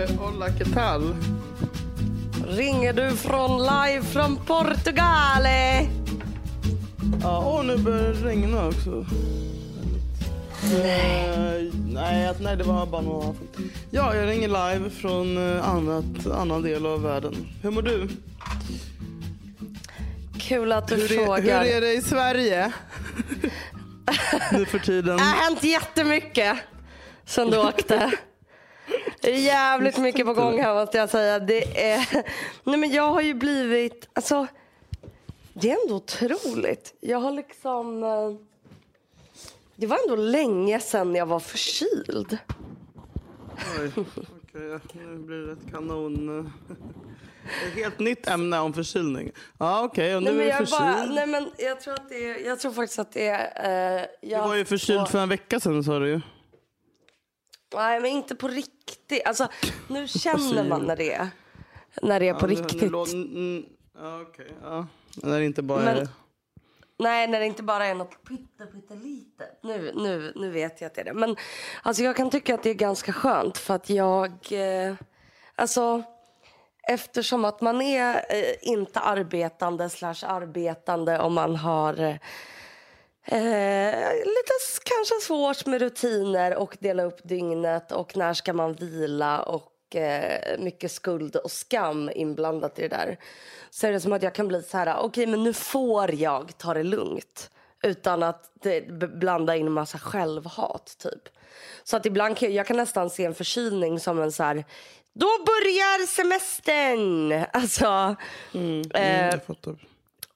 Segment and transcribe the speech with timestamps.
[0.00, 1.14] Eh, hola, ¿qué tal?
[2.48, 5.44] Ringer du från live från Portugal?
[7.22, 9.06] Ja, och nu börjar det regna också.
[10.72, 11.70] Nej.
[11.92, 13.34] nej, att- nej, det var bara några...
[13.90, 17.34] Ja, jag ringer live från eh, annat, annan del av världen.
[17.62, 18.08] Hur mår du?
[20.38, 21.64] Kul att du Hur är, frågar.
[21.64, 22.72] hur är det i Sverige?
[24.52, 25.16] nu för tiden.
[25.16, 26.56] Det har hänt jättemycket
[27.24, 28.12] sen du åkte.
[29.22, 31.38] Det är jävligt mycket på gång här måste jag säga.
[31.38, 32.08] Det är...
[32.64, 34.08] Nej, men jag har ju blivit...
[34.12, 34.46] Alltså,
[35.52, 36.94] det är ändå otroligt.
[37.00, 38.02] Jag har liksom...
[38.02, 38.32] eh,
[39.76, 42.38] Det var ändå länge sedan jag var förkyld.
[43.80, 43.90] Oj,
[44.54, 46.52] okej, nu blir det ett kanon...
[47.68, 49.32] Ett helt nytt ämne om förkylning.
[49.58, 50.80] Ja, okej, och nu Nej, men är du jag, förkyld.
[50.80, 53.98] bara, nej, men jag, tror att det är, jag tror faktiskt att det är...
[54.00, 56.20] Eh, jag Du var ju förkyld för en vecka sedan sa du ju.
[57.74, 59.26] Nej, men inte på riktigt.
[59.26, 59.48] Alltså,
[59.88, 61.28] nu känner man när det är,
[62.02, 62.82] när det är på Ja, riktigt.
[62.82, 63.64] Nu, lå- mm,
[63.98, 64.52] ja, okej.
[64.62, 64.86] Ja.
[65.16, 66.08] När det inte bara Men- är...
[66.98, 69.58] Nej, när det inte bara är något pytte, pyttelitet.
[69.62, 71.12] Nu, nu, nu vet jag att det är det.
[71.12, 71.36] Men
[71.82, 74.30] alltså, jag kan tycka att det är ganska skönt för att jag...
[74.52, 74.94] Eh,
[75.54, 76.02] alltså,
[76.88, 82.14] eftersom att man är eh, inte arbetande slash arbetande om man har eh,
[84.18, 89.42] lite s- kanske svårt med rutiner och dela upp dygnet och när ska man vila
[89.42, 93.18] och eh, mycket skuld och skam inblandat i det där.
[93.70, 96.58] Så är det som att jag kan bli så här, okej men nu får jag
[96.58, 97.50] ta det lugnt.
[97.82, 98.80] Utan att det,
[99.20, 101.22] blanda in en massa självhat typ.
[101.84, 104.64] Så att ibland kan jag, jag kan nästan se en förkylning som en så här,
[105.12, 107.44] då börjar semestern!
[107.52, 108.16] Alltså,
[108.54, 109.76] Mm, eh, jag fattar.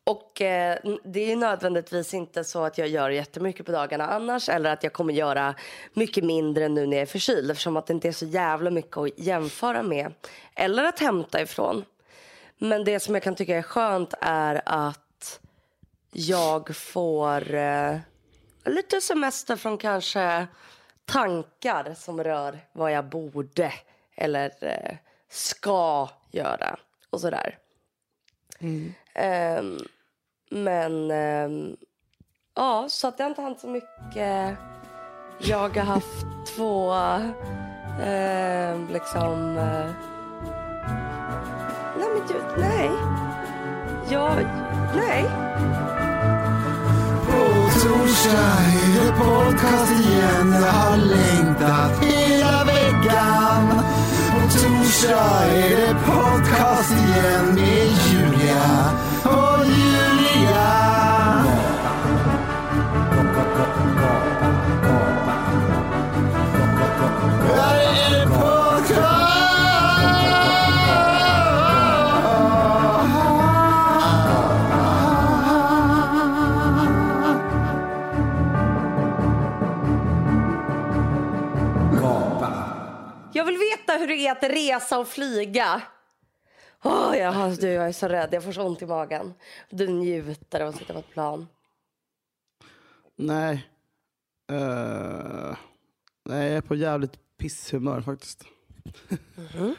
[0.04, 4.72] Och eh, det är nödvändigtvis inte så att jag gör jättemycket på dagarna annars eller
[4.72, 5.54] att jag kommer göra
[5.92, 8.96] mycket mindre nu när jag är förkyld eftersom att det inte är så jävla mycket
[8.96, 10.12] att jämföra med
[10.54, 11.84] eller att hämta ifrån.
[12.58, 15.40] Men det som jag kan tycka är skönt är att
[16.12, 17.96] jag får eh,
[18.64, 20.46] lite semester från kanske
[21.04, 23.72] tankar som rör vad jag borde
[24.16, 24.96] eller eh,
[25.28, 26.78] ska göra
[27.10, 27.58] och sådär.
[29.14, 29.78] Ehm,
[30.54, 31.74] men eh,
[32.54, 34.56] ja, så att det har inte hänt så mycket.
[35.38, 36.26] Jag har haft
[36.56, 36.94] två
[38.02, 39.58] eh, liksom...
[39.58, 39.90] eh,
[41.98, 42.90] nej men gud, nej.
[44.10, 44.36] Jag,
[44.96, 45.24] nej.
[47.26, 53.82] På torsdag är det podcast igen Jag har längtat hela veckan
[54.32, 58.90] På torsdag är det podcast igen med Julia
[59.24, 59.83] och
[83.94, 85.82] Veta hur det är att resa och flyga.
[86.82, 89.34] Åh, jag, du, jag är så rädd, jag får så ont i magen.
[89.70, 91.46] Du njuter av att sitta på ett plan.
[93.16, 93.68] Nej.
[94.50, 95.56] Eh,
[96.24, 98.44] nej, jag är på jävligt pisshumör faktiskt.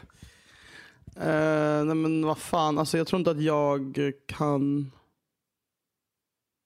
[1.17, 4.91] Eh, nej men vad fan, alltså jag tror inte att jag kan...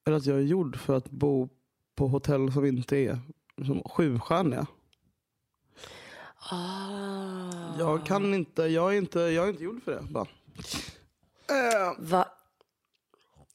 [0.08, 1.50] Eller att jag är gjord för att bo
[1.96, 3.20] på hotell som inte är
[3.66, 4.68] som sjustjärniga.
[6.52, 7.80] Ah.
[7.80, 10.02] Jag kan inte, jag är inte, jag är inte gjord för det.
[10.10, 10.28] Bara.
[11.50, 12.26] Eh, Va?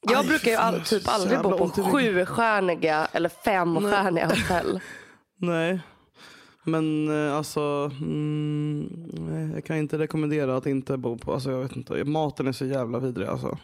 [0.01, 4.79] Jag Aj, brukar ju all, typ aldrig bo på sjustjärniga eller femstjärniga hotell.
[5.37, 5.79] nej.
[6.63, 11.75] Men eh, alltså, mm, jag kan inte rekommendera att inte bo på, alltså jag vet
[11.75, 13.57] inte, maten är så jävla vidrig alltså.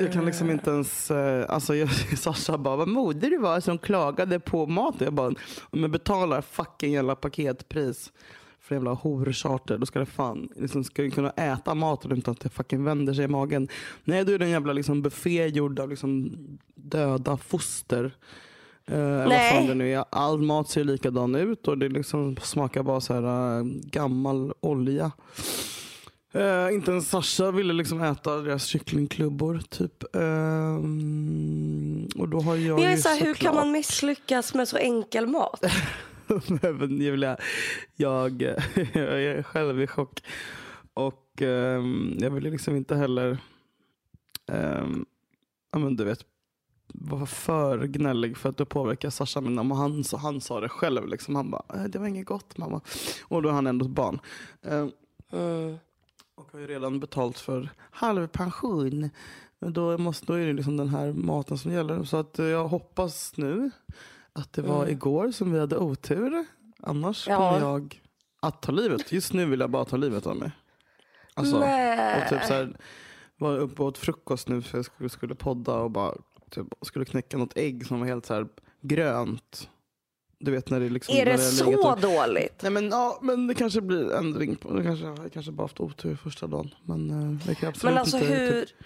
[0.00, 3.78] Jag kan liksom inte ens, eh, alltså jag, Sasha bara, vad modig du var som
[3.78, 5.04] klagade på maten.
[5.04, 8.12] Jag bara, om jag betalar fucking jävla paketpris
[8.60, 12.40] för jävla horcharter, då ska det fan, liksom, ska jag kunna äta maten utan att
[12.40, 13.68] det fucking vänder sig i magen.
[14.04, 16.32] Nej, då är det en jävla liksom, buffé gjord av liksom,
[16.74, 18.12] döda foster.
[18.90, 19.52] Vad Nej.
[19.52, 20.04] fan det nu är.
[20.10, 25.12] All mat ser likadan ut och det liksom smakar bara så här eh, gammal olja.
[26.32, 30.16] Eh, inte ens Sasha ville liksom äta deras kycklingklubbor typ.
[30.16, 34.54] Ehm, och då har jag Men jag är ju så här, hur kan man misslyckas
[34.54, 35.64] med så enkel mat?
[36.62, 37.36] Även Julia,
[37.96, 38.42] jag,
[38.92, 40.22] jag är själv i chock.
[40.94, 43.38] Och ehm, jag ville liksom inte heller,
[44.52, 45.06] um,
[45.72, 46.20] ja men du vet,
[46.94, 49.40] vara för gnällig för att det påverkar Sasha.
[49.40, 52.56] Men om han, han sa det själv, liksom, han bara, "Eh, det var inget gott
[52.58, 52.80] mamma.
[53.24, 54.20] Och då är han ändå ett barn.
[54.62, 54.90] Ehm,
[55.32, 55.76] Mm.
[56.38, 59.10] Och har ju redan betalt för halv pension.
[59.58, 62.04] Men Då, måste, då är det liksom den här maten som gäller.
[62.04, 63.70] Så att eh, jag hoppas nu
[64.32, 64.90] att det var Mm.
[64.90, 66.44] igår som vi hade otur.
[66.82, 67.36] Annars Ja.
[67.36, 68.00] kommer jag
[68.40, 69.12] att ta livet.
[69.12, 70.50] Just nu vill jag bara ta livet av mig.
[71.34, 72.22] Alltså, Nej.
[72.22, 72.76] och typ så här,
[73.36, 76.14] var uppe och åt frukost nu för jag skulle, skulle podda och bara
[76.50, 78.46] typ, skulle knäcka något ägg som var helt så här
[78.80, 79.70] grönt.
[80.40, 82.62] Du vet när det liksom är det har så och- dåligt?
[82.62, 84.56] Nej men, ja, men det kanske blir ändring.
[84.56, 86.74] På, det kanske, jag kanske bara haft otur första dagen.
[86.84, 88.34] Men eh, det kan absolut Men alltså inte...
[88.34, 88.60] hur...
[88.64, 88.76] Typ,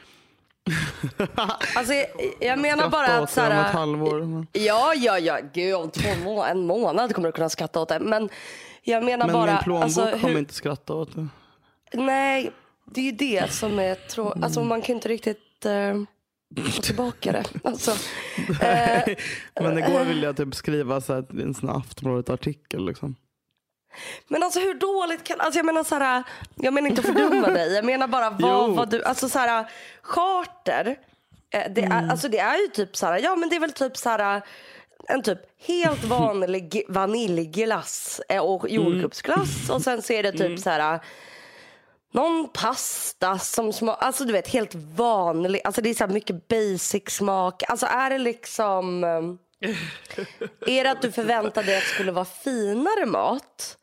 [1.77, 2.07] Alltså, jag,
[2.41, 4.21] jag menar bara att så det om ett här, halvår.
[4.21, 5.39] Men, Ja, ja, ja.
[5.55, 8.01] Gud, om två må- en månad kommer du kunna skratta åt det.
[8.01, 8.29] Men
[8.83, 9.47] jag menar men bara...
[9.53, 11.29] min plånbok alltså, kommer hur, inte skratta åt det.
[11.93, 12.51] Nej,
[12.95, 14.35] det är ju det som är tråkigt.
[14.37, 14.45] Mm.
[14.45, 15.73] Alltså man kan inte riktigt eh,
[16.57, 17.45] få tillbaka det.
[17.65, 17.91] Alltså,
[18.61, 19.17] eh,
[19.61, 22.87] men igår ville jag typ skriva så här, en sån Aftonbladet-artikel.
[22.87, 23.17] Liksom.
[24.29, 25.41] men alltså hur dåligt kan...
[25.41, 26.23] Alltså jag menar så här,
[26.55, 27.75] jag menar inte att fördumma dig.
[27.75, 29.05] Jag menar bara vad, vad du...
[29.05, 29.67] Alltså så här,
[30.03, 30.97] charter.
[31.55, 33.73] Eh, det, är, alltså det är ju typ så här, ja men det är väl
[33.73, 34.43] typ så här
[35.09, 40.71] en typ helt vanlig vaniljglass eh, och jordgubbsglass och sen så är det typ så
[40.71, 41.01] här
[42.13, 46.49] någon pasta som smakar, alltså du vet helt vanlig, alltså det är så här mycket
[46.49, 47.63] basic smak.
[47.69, 49.71] Alltså är det liksom, eh,
[50.67, 53.79] är det att du förväntade dig att det skulle vara finare mat?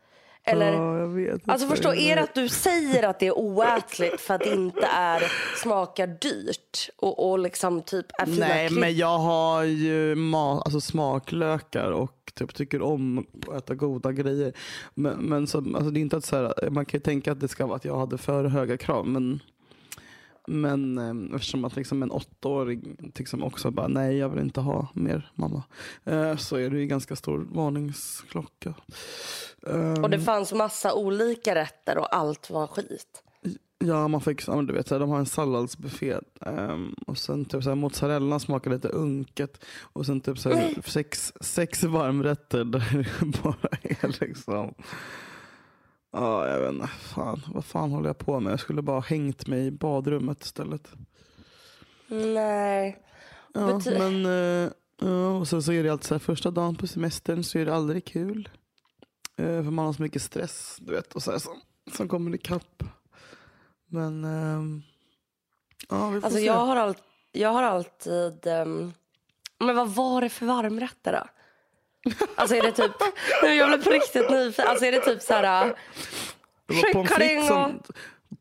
[0.51, 0.73] Eller?
[0.73, 4.33] Ja, jag vet Alltså förstå, är det att du säger att det är oätligt för
[4.33, 5.23] att det inte är,
[5.63, 8.79] smakar dyrt och, och liksom typ är fina Nej klipp?
[8.79, 14.53] men jag har ju ma- alltså smaklökar och typ tycker om att äta goda grejer.
[14.93, 17.39] Men, men så, alltså det är inte att så här, man kan ju tänka att
[17.39, 19.07] det ska vara att jag hade för höga krav.
[19.07, 19.39] Men,
[20.49, 24.87] men eh, eftersom att liksom en åttaåring liksom också bara nej jag vill inte ha
[24.93, 25.63] mer mamma.
[26.05, 28.73] Eh, så är det ju ganska stor varningsklocka.
[29.67, 33.23] Eh, Och det fanns massa olika rätter och allt var skit.
[33.85, 36.15] Ja, man fick, du vet, de har en salladsbuffé.
[36.41, 39.65] ehm, och sen typ så här, mozzarella smakar lite unket.
[39.81, 44.73] Och sen typ så här, sex, sex varmrätter där det bara är liksom...
[46.11, 46.87] Ja, jag vet inte.
[46.87, 48.53] Fan, vad fan håller jag på med?
[48.53, 50.87] Jag skulle bara ha hängt mig i badrummet istället.
[52.07, 53.03] Nej.
[53.53, 54.25] Ja, Bety- men...
[54.65, 54.71] eh,
[55.01, 57.65] ja, och sen så är det alltid så här, första dagen på semestern så är
[57.65, 58.49] det aldrig kul.
[59.35, 61.15] Eh, för man har så mycket stress, du vet.
[61.15, 61.61] Och så här, som,
[61.93, 62.83] som kommer ikapp.
[63.87, 64.23] Men...
[64.23, 64.81] ehm,
[65.89, 66.45] ja, vi får Alltså se.
[66.45, 66.95] jag har, all,
[67.31, 68.47] jag har alltid...
[68.47, 68.93] ehm,
[69.59, 71.27] men vad var det för varmrätter då?
[72.35, 72.91] Alltså är det typ...
[73.43, 74.67] Nu jag blev på riktigt nyfiken.
[74.67, 75.75] Alltså är det typ så här...
[76.65, 77.81] Det var pommes frites som,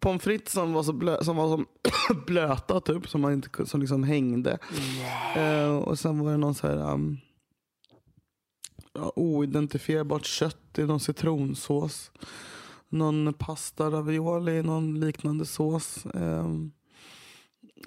[0.01, 1.67] pommes frites som var så blö, som var som
[2.27, 4.59] blöta typ, som man inte som liksom hängde.
[5.37, 7.19] Eh, och sen var det någon så här um,
[9.15, 12.11] oidentifierbart kött i någon citronsås.
[12.89, 16.05] Någon pasta ravioli i någon liknande sås.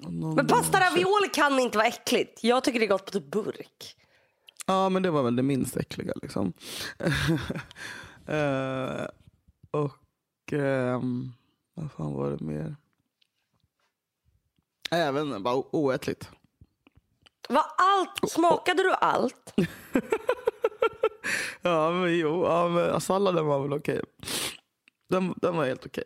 [0.02, 2.44] och någon, Men pasta ravioli kan inte vara äckligt.
[2.44, 3.96] Jag tycker det är gott på typ burk.
[4.72, 6.52] Ja, men det var väl det minst äckliga liksom.
[8.26, 9.06] Eh,
[9.70, 11.32] och ehm,
[11.74, 12.76] vad fan var det mer?
[14.90, 16.30] Även bara oätligt.
[17.48, 19.54] Var allt, smakade du allt?
[21.62, 24.00] Ja, men jo, ja, men salladen var väl okej.
[25.08, 26.04] Den, den var helt okej.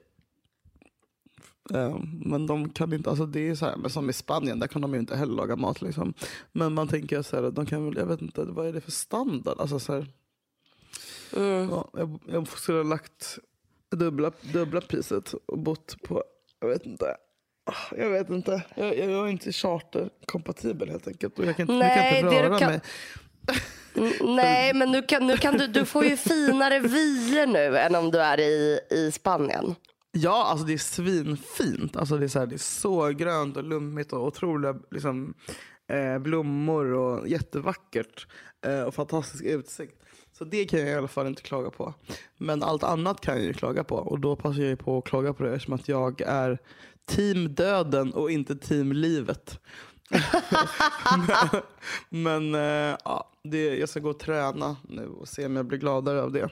[1.74, 4.66] Ehm, men de kan inte, alltså det är så här, men som i Spanien, där
[4.66, 5.82] kan de ju inte heller laga mat.
[5.82, 6.14] Liksom.
[6.52, 8.90] Men man tänker så här, de kan väl, jag vet inte, vad är det för
[8.90, 9.60] standard?
[9.60, 10.06] Alltså, så här,
[11.36, 11.68] Mm.
[11.70, 13.38] Ja, jag, jag skulle ha lagt
[13.90, 16.24] dubbla, dubbla priset och bott på,
[16.60, 17.16] jag vet inte.
[17.70, 18.62] Ah, Jag vet inte.
[18.76, 21.38] Jag, jag är inte charterkompatibel helt enkelt.
[21.38, 22.80] Och jag kan, inte- jag kan Nej, inte röra kan- mig.
[23.94, 27.94] Mm, Nej, men nu kan, nu kan du, du får ju finare vyer nu än
[27.94, 29.74] om du är i, i Spanien.
[30.18, 31.96] Ja, alltså det är svinfint.
[31.96, 35.34] Alltså det, är så här, det är så grönt och lummigt och otroliga liksom,
[35.88, 38.26] eh, blommor och jättevackert.
[38.66, 40.02] Eh, och fantastisk utsikt.
[40.32, 41.94] Så det kan jag i alla fall inte klaga på.
[42.36, 43.96] Men allt annat kan jag ju klaga på.
[43.96, 46.58] Och då passar jag ju på att klaga på det eftersom att jag är
[47.06, 49.60] team döden och inte team livet.
[52.08, 55.78] men eh, ja, det, jag ska gå och träna nu och se om jag blir
[55.78, 56.50] gladare av det.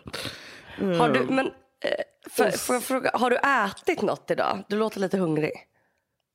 [0.99, 1.47] Har du, men,
[1.80, 4.64] eh, för, får jag fråga, har du ätit något idag?
[4.69, 5.52] Du låter lite hungrig.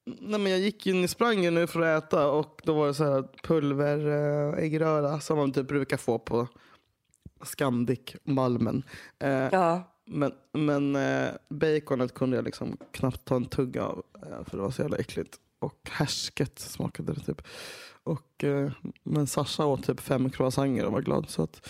[0.06, 2.88] Nej, men jag gick in i sprang ju nu för att äta och då var
[2.88, 4.08] det så här pulver
[4.64, 6.48] eh, som man typ brukar få på
[7.42, 8.84] Scandic Malmen.
[9.20, 9.96] Eh, Ja.
[10.12, 14.64] Men, men eh, baconet kunde jag liksom knappt ta en tugga av eh, för det
[14.64, 15.38] var så jävla äckligt.
[15.60, 17.42] Och härsket smakade det typ.
[18.04, 18.72] Och, eh,
[19.04, 21.30] men Sasha åt typ fem croissanter och var glad.
[21.30, 21.70] Så att,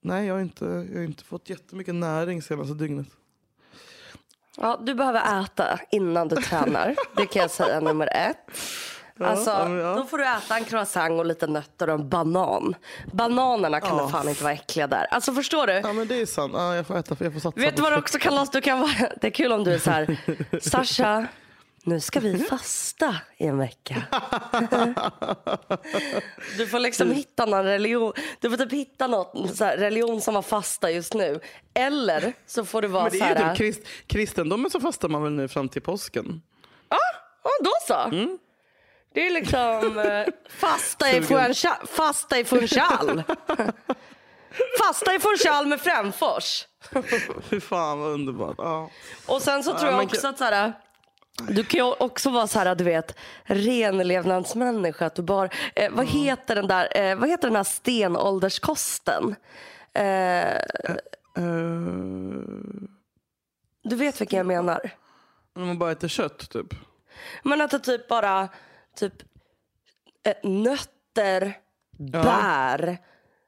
[0.00, 3.06] nej jag, har inte, jag har inte fått jättemycket näring senaste dygnet.
[4.56, 6.96] Ja, du behöver äta innan du tränar.
[7.16, 8.36] Det kan jag säga nummer ett.
[9.20, 9.94] Alltså, ja, men ja.
[9.94, 12.74] Då får du äta en croissant och lite nötter och en banan.
[13.12, 14.02] Bananerna kan Ja.
[14.04, 15.06] det fan inte vara äckliga där.
[15.10, 15.72] Alltså förstår du?
[15.72, 16.52] Ja men det är sant.
[16.56, 18.04] Ja, jag får äta, jag får satsa Vet du vad det frukt.
[18.08, 18.50] också kallas?
[18.50, 18.90] Du kan vara,
[19.20, 20.16] det är kul om du är så här,
[20.60, 21.26] Sasha,
[21.84, 24.02] nu ska vi fasta i en vecka.
[26.58, 28.12] Du får liksom hitta någon religion.
[28.40, 31.40] Du får typ hitta något så här, religion som har fasta just nu.
[31.74, 33.48] Eller så får du vara Men det så är ju här.
[33.54, 36.42] typ krist, kristendomen så fastar man väl nu fram till påsken?
[36.88, 36.98] Ja,
[37.64, 37.94] då så.
[38.16, 38.38] Mm.
[39.14, 40.26] Det är liksom eh,
[40.60, 41.86] fasta i Funchal.
[41.86, 43.22] Fasta i Funchal.
[44.80, 46.66] fasta i Funchal med Främfors.
[47.50, 48.54] Fy fan vad underbart.
[48.58, 48.90] Ja.
[49.26, 50.72] Och sen så tror jag också kan- att så här,
[51.48, 55.06] du kan ju också vara så här, du vet, renlevnadsmänniska.
[55.06, 59.34] Att du bara, eh, vad, heter den där, eh, vad heter den här stenålderskosten?
[59.94, 60.56] Eh,
[61.36, 61.44] Eh,
[63.82, 64.90] du vet vilken jag menar.
[65.54, 66.66] om man bara äter kött typ.
[67.42, 68.48] Men att det typ bara,
[68.96, 69.12] typ
[70.24, 71.58] eh, nötter,
[71.98, 72.98] bär.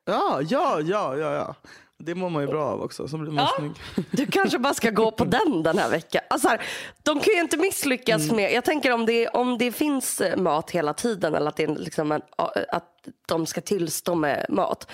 [0.04, 1.54] Ja, ja, ja, ja, ja.
[2.02, 3.08] Det mår man ju bra av också.
[3.08, 4.04] Så blir man Ja, snygg.
[4.10, 6.22] du kanske bara ska gå på den den här veckan.
[6.30, 6.62] Alltså här,
[7.02, 8.36] de kan ju inte misslyckas Mm.
[8.36, 11.62] med, jag tänker om det, om det finns eh, mat hela tiden eller att, det
[11.64, 12.22] är liksom en,
[12.68, 12.86] att
[13.26, 14.90] de ska tillstå med mat.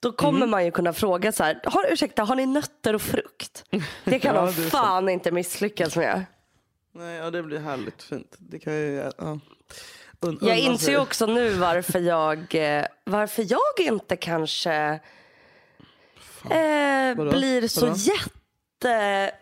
[0.00, 0.50] Då kommer Mm.
[0.50, 3.64] man ju kunna fråga så här, har, ursäkta har ni nötter och frukt?
[4.04, 6.24] Det kan Ja, de fan inte misslyckas med.
[6.94, 8.34] Nej, ja, det blir härligt fint.
[8.38, 9.38] Det kan ju, ja.
[10.22, 15.00] Un- Jag inser ju också nu varför jag, eh, varför jag inte kanske
[16.44, 17.96] eh, blir så Vadå?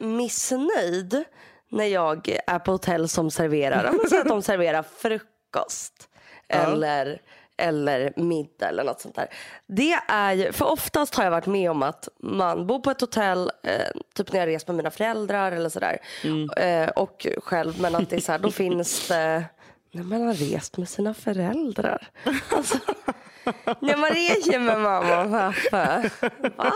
[0.00, 1.24] jättemissnöjd
[1.70, 3.94] när jag är på hotell som serverar.
[4.08, 6.08] Säger att de serverar frukost
[6.48, 7.20] eller,
[7.56, 9.26] eller middag eller något sånt där.
[9.66, 13.00] Det är ju, för oftast har jag varit med om att man bor på ett
[13.00, 13.80] hotell, eh,
[14.14, 15.98] typ när jag rest med mina föräldrar eller sådär.
[16.56, 19.44] Eh, och själv, men att det är så här, då finns det
[19.92, 22.08] när man har rest med sina föräldrar.
[22.50, 22.78] Alltså,
[23.80, 26.02] när man reser med mamma och pappa.
[26.56, 26.72] Va?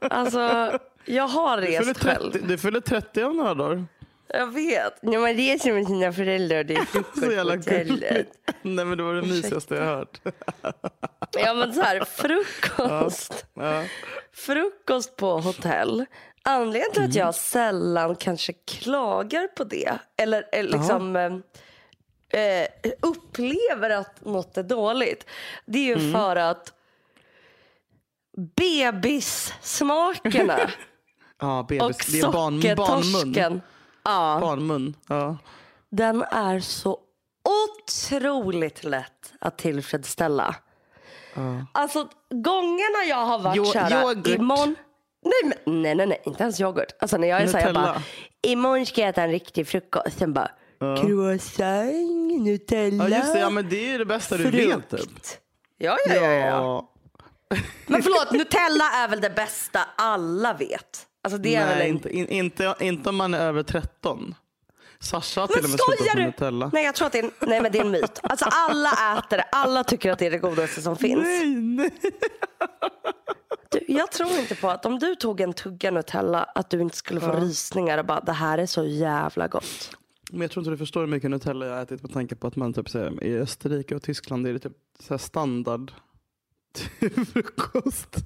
[0.00, 2.32] Alltså, jag har rest själv.
[2.32, 3.84] 30, du fyller 30 om några dagar.
[4.28, 5.02] Jag vet.
[5.02, 8.28] När man reser med sina föräldrar och det är frukost på hotellet.
[8.62, 10.20] Nej men det var det mysigaste jag hört.
[11.38, 13.46] Ja men så här, frukost.
[13.54, 13.84] Ja.
[14.32, 16.04] Frukost på hotell.
[16.42, 21.32] Anledningen till att jag sällan kanske klagar på det eller, eller liksom eh,
[22.38, 22.66] eh,
[23.02, 25.26] upplever att något är dåligt.
[25.64, 26.72] Det är ju för att
[28.56, 30.58] bebissmakerna
[31.40, 32.06] Ja, och bebis.
[32.12, 33.60] Det är barn, barnmun.
[34.04, 34.96] Ja, Barnmun.
[35.08, 35.36] Ja.
[35.90, 36.98] den är så
[37.78, 40.54] otroligt lätt att tillfredsställa.
[41.72, 44.26] Alltså gångerna jag har varit Jo- så här, yoghurt.
[44.26, 44.76] imorgon.
[45.24, 46.92] Nej, nej, nej, nej, inte ens yoghurt.
[47.00, 48.02] Alltså när jag är så här, jag bara,
[48.42, 50.18] imorgon ska jag äta en riktig frukost.
[50.18, 50.50] Sen bara,
[51.02, 54.90] croissant, Nutella, ja just det, ja, men det är ju det bästa du vet.
[54.90, 55.00] Typ.
[55.00, 55.38] frukt.
[55.78, 56.90] Ja, ja, ja, ja.
[57.86, 61.06] Men förlåt, Nutella är väl det bästa alla vet?
[61.22, 61.88] Alltså det är Nej, väl en...
[61.88, 64.34] inte, in, inte, inte om man är över 13.
[65.00, 66.26] Sasha har till Men och med slutat med?
[66.26, 66.70] Nutella.
[66.72, 68.20] Nej jag tror att det är en, nej, men det är en myt.
[68.22, 71.22] Alltså alla äter det, alla tycker att det är det godaste som finns.
[71.22, 71.90] Nej, nej.
[73.70, 76.96] Du, jag tror inte på att om du tog en tugga Nutella att du inte
[76.96, 79.96] skulle få rysningar och bara det här är så jävla gott.
[80.34, 82.46] Men jag tror inte du förstår hur mycket Nutella jag har ätit med tanke på
[82.46, 85.92] att man typ säger i Österrike och Tyskland är det typ så här standard
[86.72, 88.16] till frukost.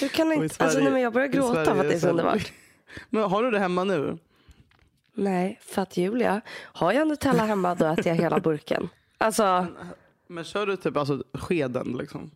[0.00, 2.06] Du kan inte, alltså nej, men jag börjar gråta Sverige för att det är så
[2.06, 2.52] här- underbart.
[3.10, 4.18] Men har du det hemma nu?
[5.14, 8.88] Nej, för att Julia, har jag Nutella hemma då äter jag hela burken.
[9.18, 9.66] Alltså,
[10.26, 12.30] Men kör du typ alltså skeden liksom?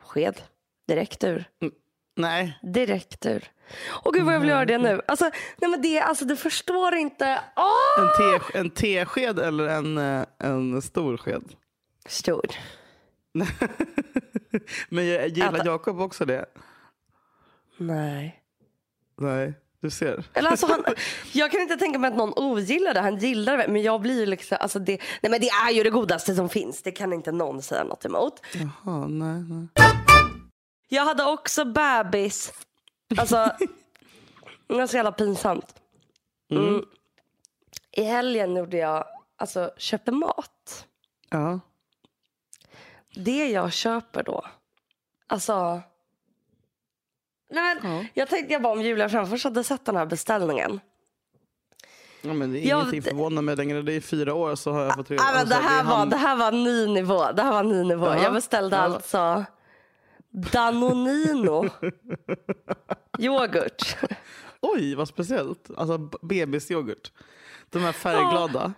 [0.00, 0.42] sked.
[0.88, 1.44] Direkt ur.
[2.16, 2.58] Nej.
[2.62, 3.44] Direkt ur.
[4.04, 5.02] Åh gud vad jag vill göra det nu.
[5.08, 7.40] Alltså, nej men det, alltså du förstår inte.
[7.56, 8.02] Åh!
[8.02, 11.42] En, te, en tesked eller en, eh, en stor sked?
[12.06, 12.46] Stor.
[14.88, 15.66] Men jag- gillar Äta.
[15.66, 16.46] Jakob också det?
[17.76, 18.42] Nej.
[19.20, 20.24] Nej, du ser.
[20.32, 20.84] Eller alltså han,
[21.32, 23.00] jag kan inte tänka mig att någon ogillar det.
[23.00, 23.68] Han gillar det.
[23.68, 26.82] Men jag blir liksom, alltså det, nej men det är ju det godaste som finns.
[26.82, 28.40] Det kan inte någon säga något emot.
[28.54, 29.68] Jaha, nej, nej.
[30.88, 32.52] Jag hade också bebis.
[33.18, 33.52] Alltså,
[34.66, 35.74] det var så jävla pinsamt.
[36.50, 36.84] Mm.
[37.90, 39.04] I helgen gjorde jag,
[39.36, 40.86] alltså köpte mat.
[41.30, 41.60] Ja.
[43.14, 44.44] Det jag köper då,
[45.26, 45.80] alltså.
[47.50, 50.80] Nej men, Jag tänkte jag bara om Julia Framfors hade sett den här beställningen.
[52.22, 53.82] ja men det är Jag- ingenting förvånar mig längre.
[53.82, 55.84] Det är fyra år så har jag fått reda Ja, men alltså, det, här är
[55.84, 57.32] var, det här var ny nivå.
[57.32, 58.06] Det här var ny nivå.
[58.06, 58.22] Ja.
[58.22, 58.82] Jag beställde Ja.
[58.82, 59.44] alltså
[60.36, 61.70] Danonino
[63.18, 63.96] yoghurt.
[64.60, 65.70] Oj, vad speciellt.
[65.76, 67.12] Alltså bebisyoghurt.
[67.70, 68.72] De här färgglada.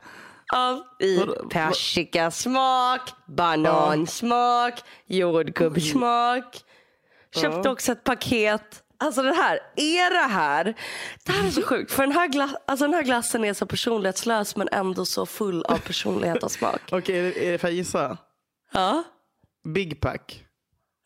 [0.53, 1.19] Ja, I
[1.51, 6.65] persikasmak, banansmak, jordgubbssmak.
[7.35, 8.83] Köpte också ett paket.
[9.01, 10.65] Alltså det här, är det här,
[11.25, 11.93] det här är så sjukt.
[11.93, 15.63] För den här, gla, alltså den här glassen är så personlighetslös men ändå så full
[15.65, 16.81] av personlighet och smak.
[16.93, 18.19] Okej, det för jag gissa?
[18.73, 19.03] Ja,
[19.75, 20.45] Big pack.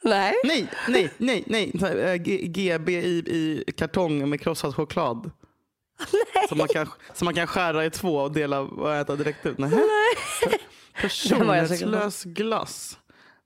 [0.03, 0.35] Nej.
[0.45, 1.73] Nej, nej, nej, nej.
[1.83, 2.15] Eh,
[2.47, 5.31] GB i, i kartong med krossad choklad.
[6.49, 9.59] Som man, kan, som man kan skära i två och dela och äta direkt ut.
[9.59, 9.71] Nej.
[9.71, 9.83] glad
[11.01, 12.99] Personlighetslös glass.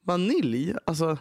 [0.05, 0.75] Vanilj.
[0.85, 1.19] Alltså,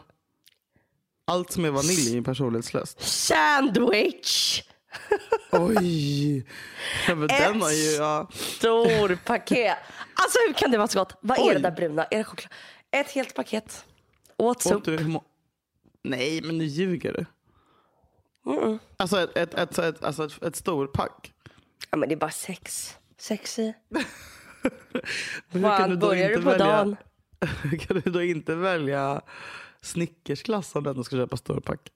[1.27, 3.01] allt som är vanilj är personlighetslöst.
[3.01, 4.61] Sandwich.
[5.51, 6.37] Oj.
[7.07, 7.91] Ja, men den har ju...
[7.91, 8.29] Ja.
[8.33, 9.77] Stor paket.
[10.13, 11.17] Alltså hur kan det vara så gott?
[11.21, 11.53] Vad är Oj.
[11.53, 12.03] det där bruna?
[12.03, 12.51] Är det choklad?
[12.91, 13.85] Ett helt paket.
[14.37, 14.83] Åt upp.
[14.85, 15.19] du
[16.03, 17.25] Nej, men nu ljuger du.
[18.51, 18.79] Mm.
[18.97, 21.33] Alltså ett, ett, ett, ett, alltså ett, ett storpack.
[21.91, 22.95] Ja men det är bara sex.
[23.17, 23.73] Sex i.
[23.89, 24.03] Men
[25.49, 26.95] hur kan Fan, du då börjar inte du på välja- dagen?
[27.63, 29.21] Hur kan du då inte välja
[29.81, 31.91] Snickersglass om du ändå ska köpa storpack?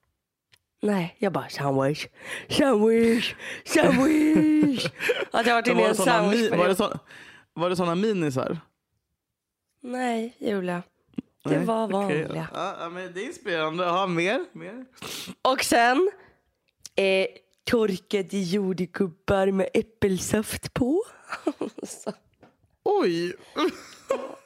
[0.81, 2.07] Nej, jag bara sandwich,
[2.49, 4.85] sandwich, sandwich.
[5.31, 6.51] Att jag varit inne i en såna sandwich.
[6.51, 6.99] var, det så,
[7.53, 8.59] var det såna minisar?
[9.81, 10.83] Nej, Julia.
[11.43, 12.47] Det Nej, var vanliga.
[12.53, 13.85] Ja, ja, men det är inspirerande.
[13.85, 14.45] Ha mer?
[14.51, 14.85] mer?
[15.41, 16.11] Och sen
[16.95, 17.27] eh,
[17.63, 21.03] torkade jordgubbar med äppelsaft på.
[21.83, 22.13] Så,
[22.83, 23.33] Oj!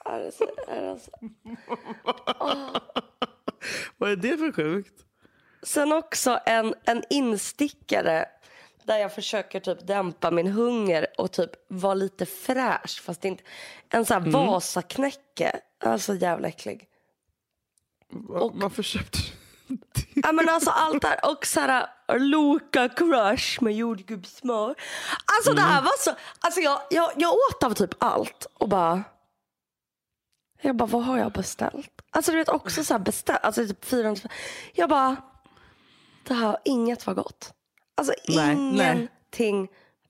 [0.05, 1.11] är det så, är det så.
[3.97, 4.93] Vad är det för sjukt?
[5.63, 8.25] Sen också en, en instickare
[8.83, 13.01] där jag försöker typ dämpa min hunger och typ vara lite fräsch.
[13.03, 13.43] Fast inte,
[13.89, 15.59] en sån här Vasaknäcke.
[15.83, 16.87] Alltså jävla äcklig.
[18.09, 19.33] Va- Varför köpte du?
[20.15, 21.87] Ja men alltså allt där och så här
[22.19, 24.75] Loka crush med jordgubbssmör.
[25.37, 29.03] Alltså det här var så, alltså jag, jag, jag åt av typ allt och bara
[30.61, 32.01] jag bara, vad har jag beställt?
[32.09, 34.31] Alltså du vet också så här beställt, alltså typ 400 spänn.
[34.73, 35.15] Jag bara,
[36.27, 37.53] det här, inget var gott.
[37.95, 39.07] Alltså Nej, nej.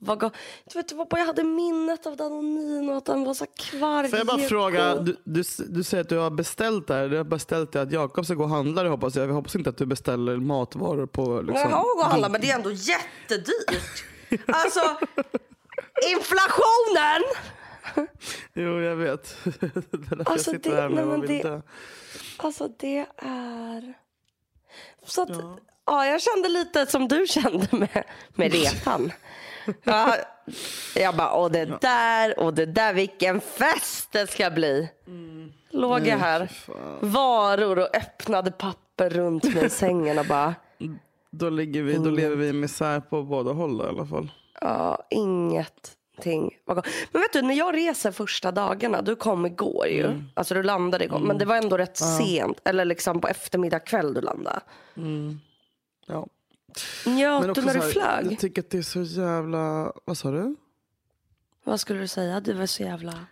[0.06, 0.34] Gott.
[0.74, 4.10] Du vet, det bara, jag hade minnet av Danonino och att den var så kvarg.
[4.10, 7.10] Får jag bara fråga, du, du, du säger att du har beställt där.
[7.10, 9.30] Du har beställt det att Jakob ska gå och handla det hoppas jag.
[9.30, 12.42] Jag hoppas inte att du beställer matvaror på liksom, Jag har gått och handlat men
[12.42, 14.06] det är ändå jättedyrt.
[14.48, 14.82] Alltså
[16.12, 17.24] inflationen!
[18.54, 19.38] Jo, jag vet.
[19.44, 21.62] det är därför Alltså, jag sitter det- här med nej, och men vill det-.
[22.38, 23.94] Alltså det är...
[25.06, 25.30] Så att,
[25.86, 26.06] ja.
[26.06, 28.04] jag kände lite som du kände med,
[28.36, 29.12] med repan.
[29.84, 30.16] Ja,
[30.96, 34.90] jag bara, och det där och det där, vilken fest det ska bli.
[35.72, 36.52] Låg jag här,
[37.02, 40.56] varor och öppnade papper runt mig i sängen och bara,
[41.32, 44.32] Då, ligger vi, då lever vi i misär på båda håll i alla fall.
[44.62, 46.58] ja, ingenting.
[47.12, 50.24] Men vet du, när jag reser första dagarna, du kom igår ju.
[50.34, 52.62] Alltså du landade igår, men det var ändå rätt sent.
[52.66, 54.60] Eller liksom på eftermiddag kväll du landade.
[56.08, 56.28] Ja.
[57.06, 58.32] Njöt du också när du här, flög?
[58.32, 59.94] Jag tycker att det är så jävla...
[60.06, 60.56] Vad sa du?
[61.64, 62.40] Vad skulle du säga?
[62.40, 63.26] Du var så jävla...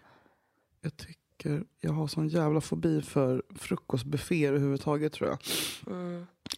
[0.81, 5.39] Jag tycker jag har sån jävla fobi för frukostbufféer överhuvudtaget tror jag.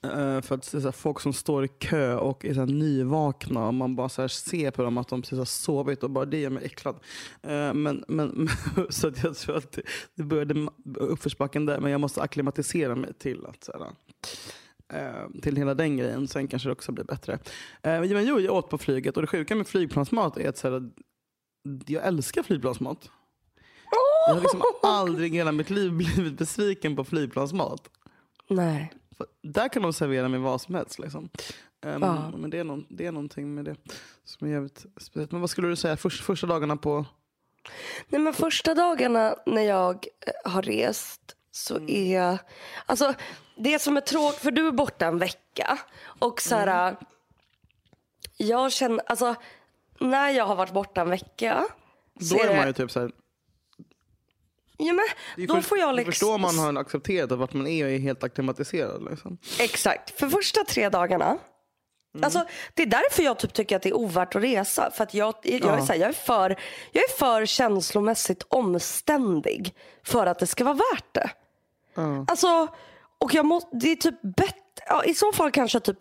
[0.04, 2.60] Eh, för att det är så här, folk som står i kö och är så
[2.60, 6.04] här, nyvakna och man bara så här, ser på dem att de precis har sovit
[6.04, 6.96] och bara det gör mig äcklad.
[7.42, 8.50] Eh, men, men,
[8.90, 9.82] så att jag tror att det,
[10.16, 13.92] det började uppförsbacken där men jag måste acklimatisera mig till att så här,
[15.42, 16.28] till hela den grejen.
[16.28, 17.34] Sen kanske det också blir bättre.
[17.82, 20.72] Eh, men jo, jag åt på flyget och det sjuka med flygplansmat är att så
[20.72, 20.90] här,
[21.88, 23.10] jag älskar flygplansmat.
[24.28, 27.90] Jag har liksom aldrig i hela mitt liv blivit besviken på flygplansmat.
[28.50, 28.94] Nej.
[29.18, 31.00] För där kan de servera mig vad som helst.
[31.00, 31.30] Liksom.
[31.86, 32.32] Ehm, Ja.
[32.38, 33.76] Men det är, någon, det är någonting med det
[34.24, 35.32] som är jävligt speciellt.
[35.32, 37.06] Men vad skulle du säga först, första dagarna på...
[38.08, 42.38] Nej men första dagarna när jag eh, har rest så är...
[42.86, 43.14] Alltså
[43.56, 45.78] det som är tråkigt, för du är borta en vecka.
[46.20, 46.96] Och så här,
[48.38, 49.36] Jag känner, alltså
[50.00, 51.66] när jag har varit borta en vecka.
[52.14, 53.12] Då är det- man ju typ så här,
[54.78, 55.06] Ja, men,
[55.44, 56.12] är då får jag är liksom...
[56.12, 59.08] först då man har accepterat att vart man är och är helt akklimatiserad.
[59.10, 59.38] Liksom.
[59.60, 60.20] Exakt.
[60.20, 61.38] För första tre dagarna.
[62.22, 64.92] Alltså, det är därför jag typ tycker att det är ovärt att resa.
[64.92, 66.50] För att jag, jag, är, så här, jag, är för,
[66.92, 71.30] jag är för känslomässigt omständig för att det ska vara värt det.
[72.28, 72.68] Alltså,
[73.24, 75.98] och jag må, det är typ bättre, ja, i så fall kanske typ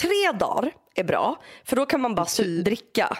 [0.00, 1.36] tre dagar är bra.
[1.64, 3.16] För då kan man bara su- dricka.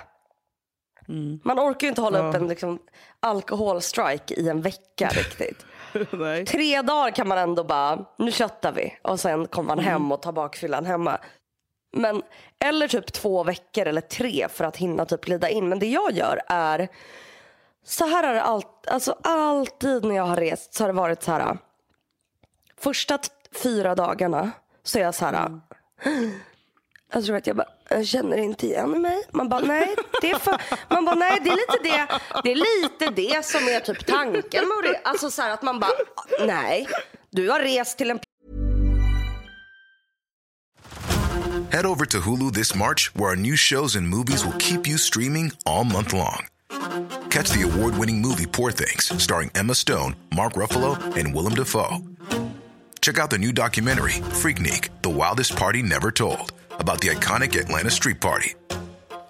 [1.45, 2.79] Man orkar ju inte hålla upp en liksom,
[3.21, 5.67] alkoholstrike i en vecka riktigt.
[6.47, 8.99] Tre dagar kan man ändå bara, nu köttar vi.
[9.03, 11.19] Och sen kommer man hem och tar bakfyllan hemma.
[11.97, 12.23] Men,
[12.65, 15.69] eller typ två veckor eller tre för att hinna typ glida in.
[15.69, 16.89] Men det jag gör är,
[17.85, 21.23] så här har det allt, alltså alltid när jag har rest så har det varit
[21.23, 21.59] så här.
[22.81, 23.19] Första
[23.63, 24.51] fyra dagarna
[24.83, 25.61] så är jag så här.
[27.13, 29.23] Jag tror att jag bara, jag känner inte igen mig.
[29.31, 32.83] Man bara, nej, det är, för, man bara, nej, det är lite det, det är
[32.83, 35.01] lite det som är typ tanken med det.
[35.05, 35.91] Alltså så här att man bara,
[36.47, 36.89] nej,
[37.31, 38.19] du har rest till en
[41.71, 44.97] Head over to Hulu this March, where our new shows and movies will keep you
[44.99, 46.47] streaming all month long.
[47.31, 51.99] Catch the award winning movie Poor Things, starring Emma Stone, Mark Ruffalo, and Willem Dafoe.
[53.05, 57.91] Check out the new documentary, Freaknik The Wildest Party Never Told, about the iconic Atlanta
[57.91, 58.55] Street Party.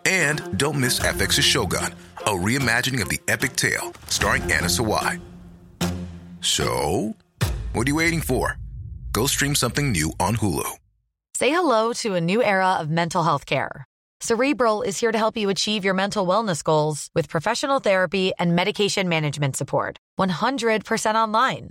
[0.04, 5.20] And don't miss FX's Shogun, a reimagining of the epic tale, starring Anna Sawai.
[6.40, 7.16] So,
[7.72, 8.58] what are you waiting for?
[9.10, 10.70] Go stream something new on Hulu.
[11.34, 13.86] Say hello to a new era of mental health care.
[14.20, 18.54] Cerebral is here to help you achieve your mental wellness goals with professional therapy and
[18.54, 19.98] medication management support.
[20.20, 21.70] 100% online.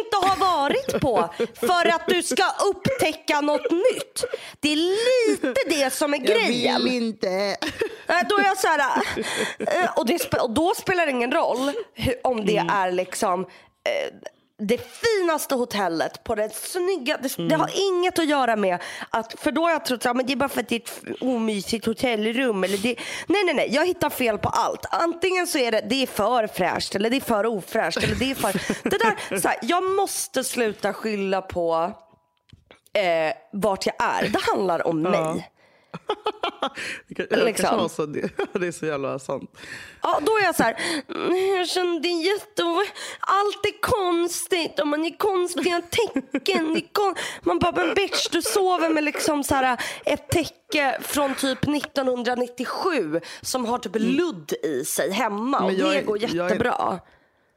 [0.00, 4.24] inte har varit på för att du ska upptäcka något nytt.
[4.60, 6.86] Det är lite det som är grejen.
[6.88, 7.56] inte.
[8.06, 9.02] Nej, Då är jag så här,
[9.58, 11.72] eh, och, det, och då spelar det ingen roll
[12.24, 14.14] om det är liksom eh,
[14.58, 17.18] det finaste hotellet på det snygga.
[17.22, 18.78] Det, det har inget att göra med
[19.10, 21.22] att, för då har jag trott att det är bara för att det är ett
[21.22, 22.64] omysigt hotellrum.
[22.64, 24.86] Eller det, nej, nej, nej, jag hittar fel på allt.
[24.90, 27.96] Antingen så är det, det är för fräscht eller det är för ofräscht.
[28.04, 28.52] Eller det är för,
[28.90, 31.92] det där, så här, jag måste sluta skylla på
[32.92, 34.28] eh, vart jag är.
[34.28, 35.50] Det handlar om mig.
[37.28, 37.88] Det Liksom.
[37.88, 38.20] så, det,
[38.52, 39.58] det är så jävla sant.
[40.02, 40.76] Ja, då är jag så här,
[41.14, 42.62] "Mm, jag känner det är jätte...
[43.20, 46.76] Allt är konstigt och man är konstiga tecken.
[46.76, 47.14] Är kon...
[47.42, 53.20] Man bara, men bitch du sover med liksom så här ett täcke från typ 1997
[53.40, 56.98] som har typ ludd i sig hemma och jag det går jag är- jättebra.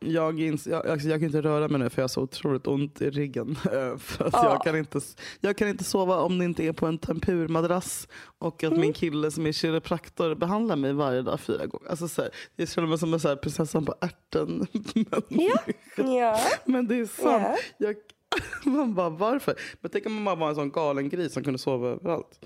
[0.05, 2.67] Jag, ins, jag, alltså jag kan inte röra mig nu för jag har så otroligt
[2.67, 3.57] ont i ryggen.
[3.71, 4.43] Eh, För att Ja.
[4.45, 4.99] jag, kan inte,
[5.39, 8.07] jag kan inte sova om det inte är på en tempurmadrass
[8.39, 11.89] och att min kille som är kiropraktor behandlar mig varje dag fyra gånger.
[11.89, 14.67] Alltså så här, jag känner mig som en så här prinsessan på ärten.
[14.93, 15.59] Men, Ja.
[15.95, 16.39] ja.
[16.65, 17.43] men det är sant.
[17.77, 17.87] Ja.
[17.87, 17.95] Jag,
[18.73, 19.55] man bara varför?
[19.81, 22.45] Men tänk om man bara var en sån galen gris som kunde sova överallt.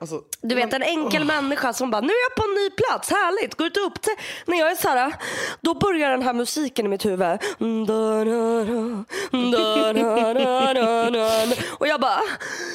[0.00, 3.10] Alltså, Du vet en enkel människa som bara, nu är jag på en ny plats,
[3.10, 4.18] härligt, gå ut och upptäck.
[4.46, 5.12] När jag är så här,
[5.60, 7.38] då börjar den här musiken i mitt huvud.
[11.78, 12.20] Och jag bara,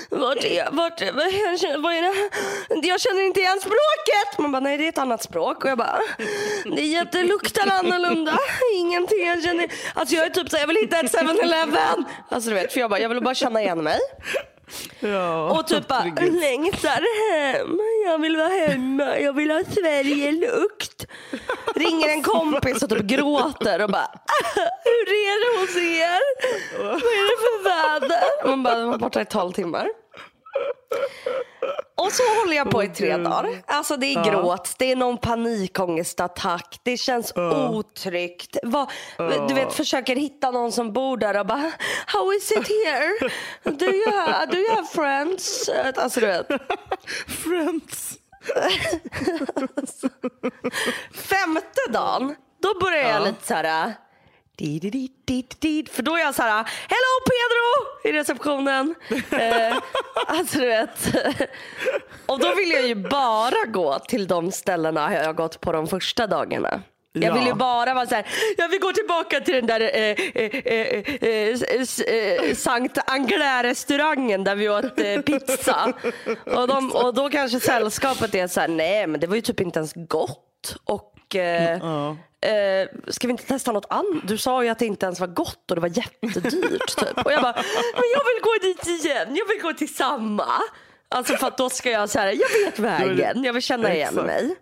[0.09, 2.87] vart är, vart, vad, jag känner, vad är det?
[2.87, 4.37] Jag känner inte igen språket.
[4.37, 5.63] Man bara, nej det är ett annat språk.
[5.63, 5.99] Och jag bara,
[6.63, 8.37] det är jätte- luktar annorlunda.
[8.75, 9.67] Ingenting jag känner.
[9.93, 12.05] Alltså jag är typ så här, jag vill hitta ett 7-Eleven.
[12.29, 13.99] Alltså du vet, för jag bara, jag vill bara känna igen mig.
[14.99, 17.79] Ja, Och typ bara längtar hem.
[18.05, 19.19] Jag vill vara hemma.
[19.19, 21.07] Jag vill ha Sverige-lukt.
[21.75, 24.11] Ringer en kompis och typ gråter och bara
[24.83, 26.19] Hur är det hos er?
[26.83, 28.47] Vad är det för väder?
[28.47, 29.87] Man bara, var borta i tolv timmar.
[31.97, 33.61] Och så håller jag på i tre dagar.
[33.67, 37.33] Alltså det är gråt, det är någon panikångestattack, det känns
[37.69, 38.57] otryggt.
[38.63, 38.89] Vad,
[39.47, 41.71] Du vet, försöker hitta någon som bor där och bara
[42.05, 43.31] How is it here?
[43.63, 45.69] Do you have, do you have friends?
[45.95, 46.47] Alltså du vet.
[47.27, 48.17] Friends.
[51.13, 53.25] Femte dagen, då börjar jag Ja.
[53.25, 53.93] lite så här.
[54.59, 58.95] Di, di, di, di, di, För då är jag så här, hello Pedro i receptionen.
[59.41, 59.77] eh,
[60.27, 61.15] alltså du vet.
[62.25, 65.87] Och då vill jag ju bara gå till de ställena jag har gått på de
[65.87, 66.81] första dagarna.
[67.11, 67.33] Jag Ja.
[67.33, 68.25] vill ju bara vara så här,
[68.57, 74.43] jag vill gå tillbaka till den där eh, eh, eh, eh, eh, Sankt Anglais restaurangen
[74.43, 75.93] där vi åt eh, pizza.
[76.45, 79.59] Och, de, och då kanske sällskapet är så här, nej men det var ju typ
[79.61, 80.75] inte ens gott.
[80.83, 81.73] Och eh,
[82.51, 84.27] eh, ska vi inte testa något annat?
[84.27, 86.95] Du sa ju att det inte ens var gott och det var jättedyrt.
[86.97, 87.25] Typ.
[87.25, 87.53] Och jag bara,
[87.93, 90.47] men jag vill gå dit igen, jag vill gå till samma.
[91.09, 94.07] Alltså för att då ska jag så här, jag vet vägen, jag vill känna igen
[94.09, 94.25] Exakt.
[94.27, 94.55] mig.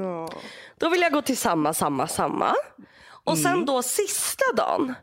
[0.00, 0.30] Ja.
[0.78, 2.54] Då vill jag gå till samma, samma, samma.
[3.24, 3.66] Och sen Mm.
[3.66, 4.94] då sista dagen,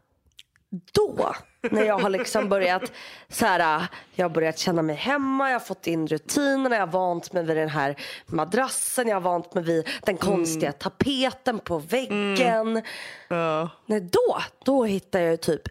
[0.93, 1.35] då
[1.71, 2.91] när jag har liksom börjat
[3.30, 6.91] så här, jag har börjat känna mig hemma, jag har fått in rutinerna, jag har
[6.91, 7.95] vant mig vid den här
[8.26, 10.80] madrassen, jag har vant mig vid den konstiga Mm.
[10.80, 12.82] tapeten på väggen.
[13.28, 13.69] Ja.
[13.86, 15.62] Nej, då, då hittar jag typ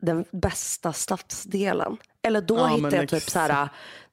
[0.00, 1.96] den bästa stadsdelen.
[2.22, 3.32] Eller då Ja, hittar jag typ exakt.
[3.32, 3.68] så här,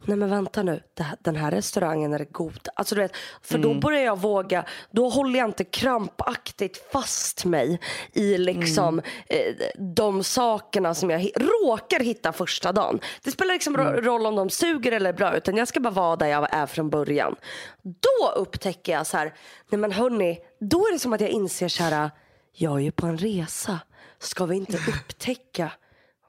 [0.08, 0.82] nej men vänta nu,
[1.20, 2.68] den här restaurangen är god.
[2.76, 3.70] Alltså du vet, för Mm.
[3.74, 7.80] då börjar jag våga, då håller jag inte krampaktigt fast mig
[8.14, 9.04] i liksom Mm.
[9.28, 13.00] eh, de sakerna som jag råkar hitta första dagen.
[13.24, 14.02] Det spelar liksom Mm.
[14.02, 16.66] roll om de suger eller är bra, utan jag ska bara vara där jag är
[16.66, 17.36] från början.
[17.82, 19.34] Då upptäcker jag så här,
[19.70, 22.12] nej men hörni, då är det som att jag inser så här,
[22.54, 23.80] jag är ju på en resa.
[24.20, 25.72] Ska vi inte upptäcka?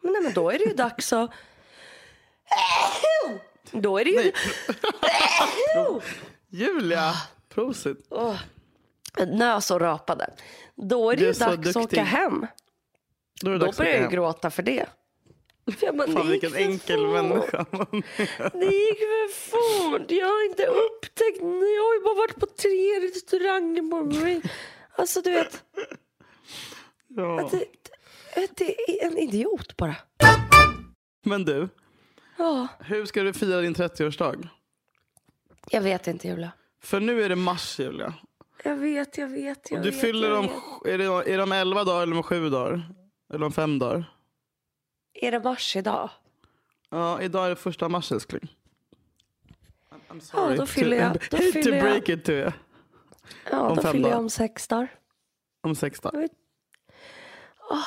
[0.02, 1.30] Men, nej, men då är det ju dags att...
[3.72, 4.32] Då är det ju...
[6.64, 7.12] Julia,
[7.48, 8.10] prosit.
[9.26, 10.34] Nös och rapade.
[10.74, 12.46] Då är det ju är så dags att åka hem.
[13.42, 14.12] Då är Då att börjar jag ju hem.
[14.12, 14.86] gråta för det.
[15.78, 17.12] För jag bara, Fan vilken enkel fort.
[17.12, 17.66] människa.
[18.52, 20.10] Det gick för fort.
[20.10, 21.38] Jag har inte upptäckt.
[21.40, 24.42] Jag har ju bara varit på tre restauranger på mig.
[24.96, 25.62] Alltså du vet.
[27.08, 27.48] ja.
[27.52, 27.64] Det,
[28.34, 29.96] det, det är en idiot bara.
[31.24, 31.68] Men du,
[32.38, 34.48] Ja, hur ska du fira din 30-årsdag?
[35.70, 36.52] jag vet inte Julia.
[36.82, 38.14] För nu är det mars Julia.
[38.64, 39.70] Jag vet, jag vet.
[39.70, 40.92] Jag Du vet, fyller jag om, vet.
[40.94, 42.82] är det, är det om 11 dagar eller om 7 dagar?
[43.34, 44.04] Eller om 5 dagar?
[45.14, 46.10] Är det mars idag?
[46.90, 48.48] Ja, idag är det första mars älskling.
[49.90, 52.52] I'm- I'm sorry då fyller jag- då hate fyller to jag- break it to you.
[53.50, 54.18] Ja, Om då fyller jag dagar.
[54.18, 54.88] om sex dagar.
[55.62, 56.20] Om sex dagar.
[56.20, 56.28] Oj.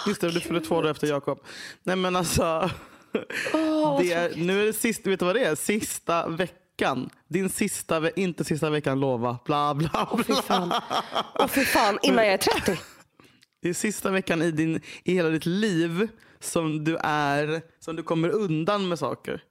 [0.08, 1.40] Just det, du fyller två dagar efter Jakob.
[1.84, 2.70] Nej men alltså.
[3.54, 5.56] Åh, det är, nu är det sista, vet du vad det är?
[5.56, 7.10] Sista veckan.
[7.28, 9.40] Din sista, inte sista veckan lova.
[9.46, 10.42] Bla bla Fy bla.
[10.42, 10.74] fan.
[11.40, 12.78] Åh fy fan, innan jag är 30.
[13.62, 16.08] Det är sista veckan i, din, i hela ditt liv
[16.40, 19.44] som du är, som du kommer undan med saker.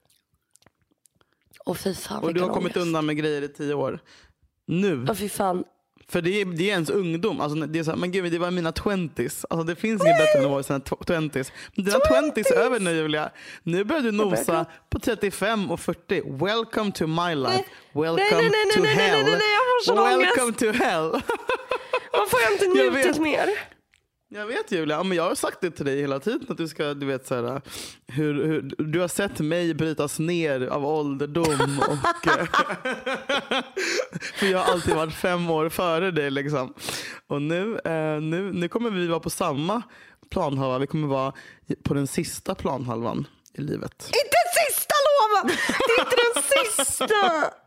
[1.65, 2.87] Åh fy fan Och du har kommit ångest.
[2.87, 3.99] undan med grejer i tio år.
[4.67, 5.05] Nu.
[5.09, 5.63] Åh fy fan.
[6.09, 7.41] För det är, det är ens ungdom.
[7.41, 9.45] Alltså, det är så här, men gud, det var mina twenties.
[9.49, 11.51] Alltså, det finns inget bättre än att vara i sina tw- twenties.
[11.75, 13.29] Men Dina twenties är över nu Julia.
[13.63, 16.21] Nu börjar du nosa på 35 och 40.
[16.25, 17.63] Welcome to my life.
[17.93, 19.25] Welcome nej, nej, nej, to hell.
[19.95, 21.11] Welcome to hell.
[22.11, 22.65] Varför har jag inte
[23.01, 23.49] njutit mer?
[24.31, 26.93] Jag vet Julia, men jag har sagt det till dig hela tiden att du ska,
[26.93, 27.61] du vet så här,
[28.07, 31.97] hur, hur, du har sett mig brytas ner av ålderdom och
[34.35, 36.73] för jag har alltid varit fem år före dig liksom.
[37.27, 39.81] Och nu, eh, nu, nu kommer vi vara på samma
[40.29, 41.33] planhalva, vi kommer vara
[41.83, 44.05] på den sista planhalvan i livet.
[44.05, 44.37] Inte
[44.67, 45.49] sista lova!
[45.87, 47.53] Det är inte den sista!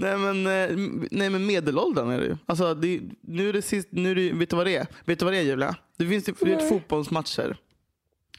[0.00, 0.76] Nej men, eh,
[1.10, 2.36] nej, men medelåldern är det ju.
[2.46, 4.86] Alltså, det, nu är det sist, nu är det, vet du vad det är?
[5.04, 5.76] Vet du vad det är Julia?
[5.96, 7.56] Det finns det är fotbollsmatcher.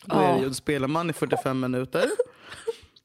[0.05, 2.09] Då, är det, ju- då spelar man i 45 minuter.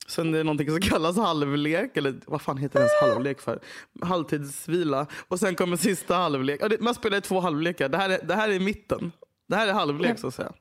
[0.06, 3.58] Sen det är någonting som kallas halvlek, eller vad fan heter det ens halvlek för?
[4.02, 5.06] Halvtidsvila.
[5.28, 6.60] Och sen kommer sista halvlek.
[6.80, 7.88] Man spelar i två halvlekar.
[7.88, 9.12] Det här är, det här är mitten.
[9.48, 10.52] Det här är halvlek så att säga.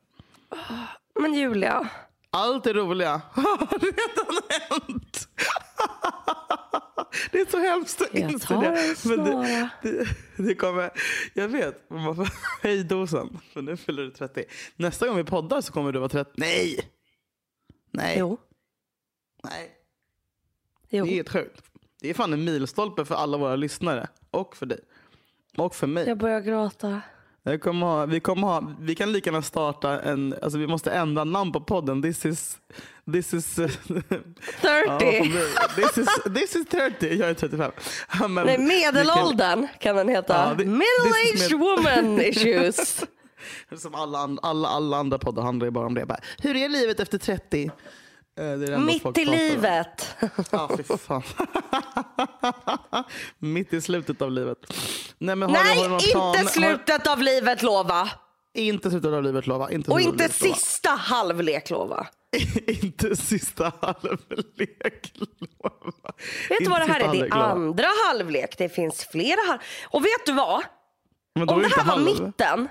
[1.21, 1.89] Men Julia,
[2.29, 4.41] Allt är roliga har redan
[4.89, 5.27] hänt.
[7.31, 8.67] Det är så hemskt att Jag inse det.
[8.67, 10.91] en Men det, det, det kommer,
[11.33, 12.29] jag vet, man får
[12.61, 13.39] höj dosen.
[13.53, 14.45] För nu fyller du 30.
[14.75, 16.31] Nästa gång vi poddar så kommer du vara 30.
[16.35, 16.89] Nej!
[17.91, 18.15] Nej.
[18.19, 18.37] jo.
[19.43, 19.71] Nej.
[20.89, 21.05] jo.
[21.05, 21.63] Det är helt sjukt.
[22.01, 24.07] Det är fan en milstolpe för alla våra lyssnare.
[24.31, 24.79] Och för dig.
[25.57, 26.07] Och för mig.
[26.07, 27.01] Jag börjar gråta.
[27.43, 30.91] Jag kommer ha, vi, kommer ha, vi kan lika gärna starta en, alltså vi måste
[30.91, 32.01] ändra namn på podden.
[32.01, 32.59] This is,
[33.11, 33.65] this is, ja,
[34.61, 34.87] 30.
[34.89, 35.75] vad blir det?
[35.75, 37.71] this, is, this is 30, jag är 35.
[38.19, 40.33] Ja, men Nej, medelåldern kan den heta.
[40.49, 40.85] Ja, det- Middle
[41.33, 43.03] aged med- woman issues.
[43.69, 46.05] Kan, som alla, alla, alla andra poddar handlar ju bara om det.
[46.05, 47.71] Bara, Hur är livet efter 30?
[48.39, 50.15] Eh, Mitt i livet.
[50.51, 51.23] Ja, fy fan.
[53.39, 54.57] Mitt i slutet av livet.
[55.17, 56.35] Nej, men har du, Nej, har du någon plan?
[56.39, 58.09] inte slutet av livet lova.
[58.53, 59.71] Inte slutet av livet, lova.
[59.71, 60.33] Inte Och inte lova.
[60.55, 62.07] sista halvlek lova.
[62.83, 66.13] inte sista halvlek, lova.
[66.49, 67.11] Vet du vad det här är?
[67.11, 68.57] Det är andra halvlek.
[68.57, 69.59] Det finns flera halv...
[69.89, 70.63] Och vet du vad?
[71.35, 72.05] Om det här var halv.
[72.05, 72.69] mitten.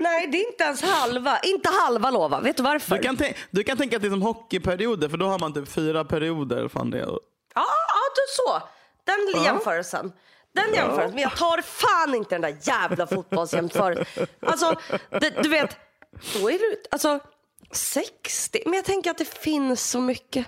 [0.00, 1.38] Nej, det är inte ens halva.
[1.38, 2.40] Inte halva lova.
[2.40, 2.96] Vet du varför?
[2.96, 3.18] Du kan,
[3.50, 6.68] du kan tänka att det är som hockeyperioder, för då har man typ fyra perioder.
[6.68, 6.98] Fan det.
[6.98, 7.18] Ja,
[7.54, 8.62] ja du så.
[9.04, 10.12] Den jämförelsen.
[10.54, 11.14] Den jämförelsen.
[11.14, 14.26] Men jag tar fan inte den där jävla fotbollsjämförelsen.
[14.40, 14.74] Alltså,
[15.10, 15.76] det, du vet.
[16.34, 17.20] Då är du, alltså
[17.72, 18.62] 60.
[18.64, 20.46] Men jag tänker att det finns så mycket.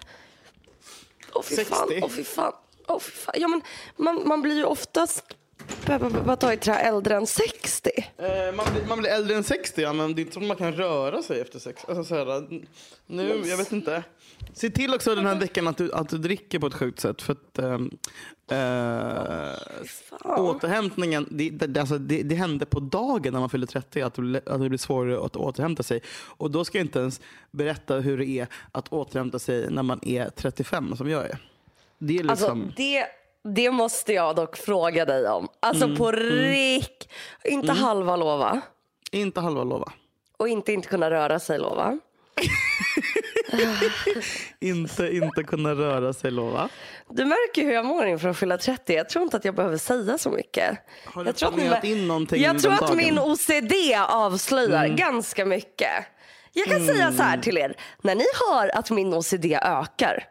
[1.35, 2.01] Åh fy fan, 60?
[2.05, 2.53] åh fy fan.
[2.87, 3.35] Åh fy fan.
[3.39, 3.63] Ja, men
[3.97, 5.25] man, man blir ju oftast,
[6.37, 7.91] tar i trä, äldre än 60.
[8.17, 10.57] Eh, man, blir, man blir äldre än 60, ja, men det är inte som man
[10.57, 11.85] kan röra sig efter 60.
[11.89, 12.49] Alltså, så här,
[13.07, 14.03] nu, jag vet inte.
[14.53, 17.23] Se till också den här veckan att du, att du dricker på ett sjukt sätt.
[17.23, 17.91] För att, ehm,
[18.51, 24.15] eh, återhämtningen, det, det, alltså, det, det hände på dagen när man fyller 30 att
[24.15, 26.01] det, att det blir svårare att återhämta sig.
[26.27, 30.01] Och då ska jag inte ens berätta hur det är att återhämta sig när man
[30.03, 31.39] är 35 som jag är.
[31.99, 32.63] Det är liksom...
[32.63, 32.83] Alltså
[33.55, 35.48] det måste jag dock fråga dig om.
[35.61, 37.11] Alltså Mm, på rik.
[37.45, 38.61] Inte halva lova.
[39.11, 39.93] Inte halva lova.
[40.37, 41.99] Och inte inte kunna röra sig lova.
[44.61, 46.69] Inte, inte kunna röra sig lova.
[47.11, 48.95] Du märker hur jag mår inför att fylla 30.
[48.95, 50.79] Jag tror inte att jag behöver säga så mycket.
[51.05, 53.73] Har du jag tror att, planerat in någonting jag tror att min OCD
[54.09, 55.91] avslöjar ganska mycket.
[56.53, 57.77] Jag kan säga så här till er.
[58.03, 60.25] När ni hör att min OCD ökar,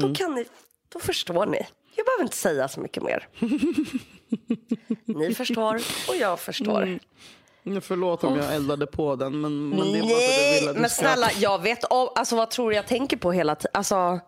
[0.00, 0.44] då, kan ni,
[0.92, 1.66] då förstår ni.
[1.96, 3.28] Jag behöver inte säga så mycket mer.
[5.04, 5.74] ni förstår
[6.08, 6.98] och jag förstår.
[7.64, 10.74] Mm, Förlåt om jag eldade på den, men, men det är bara för Nej, att
[10.74, 13.70] du men snälla, jag vet om, alltså vad tror du jag tänker på hela tiden?
[13.74, 14.20] Alltså,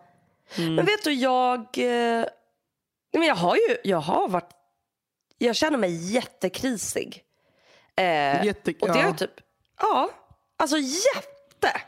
[0.57, 0.75] Mm.
[0.75, 2.25] Men vet du, jag, eh,
[3.13, 4.49] men jag har ju, jag har varit,
[5.37, 7.23] jag känner mig jättekrisig.
[7.95, 9.07] Eh, Jätte, och det är ja.
[9.07, 9.31] ju typ,
[9.79, 10.09] ja,
[10.57, 11.81] alltså jätte.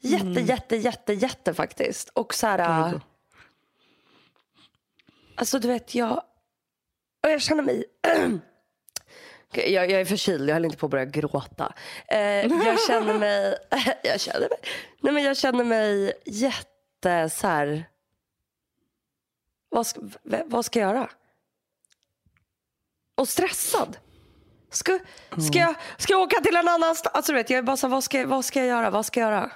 [0.00, 0.46] Jätte, Mm.
[0.46, 2.08] jätte, jätte, jätte faktiskt.
[2.08, 3.00] Och så här, äh,
[5.34, 6.22] alltså du vet, jag,
[7.24, 7.84] och jag känner mig,
[9.52, 11.72] jag, jag är förkyld, jag höll inte på att börja gråta.
[12.08, 13.58] Eh, jag känner mig,
[14.02, 14.58] jag känner mig,
[15.00, 17.84] nej men jag känner mig jätte så här,
[19.68, 20.00] vad ska,
[20.46, 21.10] vad ska jag göra?
[23.14, 23.96] Och stressad.
[24.70, 24.98] Ska,
[25.48, 27.12] ska, jag, ska jag åka till en annan stad?
[27.14, 28.90] Alltså, vet, jag är bara så här, vad ska, vad ska jag göra?
[28.90, 29.52] Vad ska jag göra?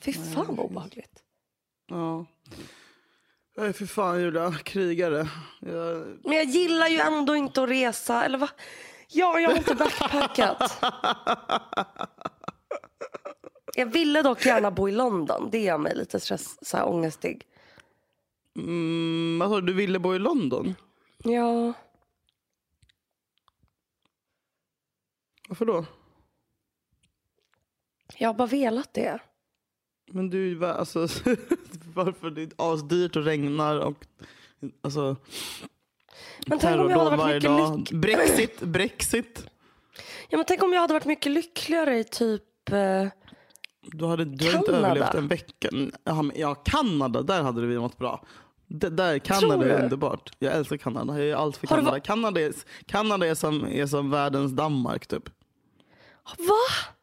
[0.00, 1.22] Fy fan vad obehagligt.
[1.86, 2.26] Ja.
[3.56, 5.28] Nej, för fan Julia, krigare.
[5.60, 6.06] Jag...
[6.24, 8.24] Men jag gillar ju ändå inte att resa.
[8.24, 8.50] Eller vad?
[9.08, 10.82] Ja, jag har inte backpackat.
[13.78, 15.48] Jag ville dock gärna bo i London.
[15.52, 17.46] Det gör mig lite stress, så här, ångestig.
[18.56, 20.74] Mm, alltså, du ville bo i London?
[21.24, 21.72] Ja,
[25.48, 25.84] Varför då?
[28.16, 29.18] jag har bara velat det.
[30.10, 31.00] Men du, alltså,
[31.94, 32.30] varför?
[32.30, 34.06] Det är asdyrt och regnar och
[34.82, 35.16] alltså,
[36.46, 37.88] Men tänk om jag hade terrordåd varit varje dag.
[37.92, 39.46] Brexit, Brexit.
[40.28, 42.70] ja, men tänk om jag hade varit mycket lyckligare i typ...
[42.70, 43.06] Eh...
[43.92, 44.88] Du hade, du hade inte Kanada.
[44.88, 45.68] överlevt en vecka.
[46.34, 48.24] Ja, Kanada, där hade vi mått bra.
[48.66, 50.30] Det, där, Kanada är underbart.
[50.38, 51.18] Jag älskar Kanada.
[51.18, 52.00] Jag är allt för Har Kanada.
[52.00, 52.52] Kanada, är,
[52.86, 55.28] Kanada är, som, är som världens Danmark typ.
[56.38, 56.94] Va?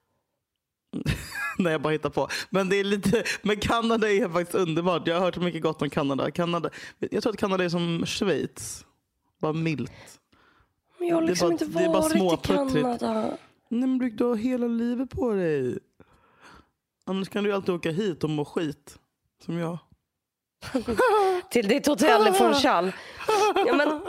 [1.57, 2.27] Nej, jag bara hittar på.
[2.49, 5.07] Men, det är lite, men Kanada är faktiskt underbart.
[5.07, 6.31] Jag har hört mycket gott om Kanada.
[6.31, 6.69] Kanada.
[6.99, 8.85] Jag tror att Kanada är som Schweiz.
[9.41, 9.91] Bara milt.
[10.97, 11.65] Men jag har liksom bara- inte
[12.15, 12.47] varit i.
[12.81, 13.37] Kanada.
[13.69, 15.79] Nej, men du har hela livet på dig.
[17.05, 18.99] Annars kan du ju alltid åka hit och må skit.
[19.45, 19.77] Som jag.
[21.51, 22.91] Till ditt hotell i Funchal.
[23.65, 24.01] Ja, men...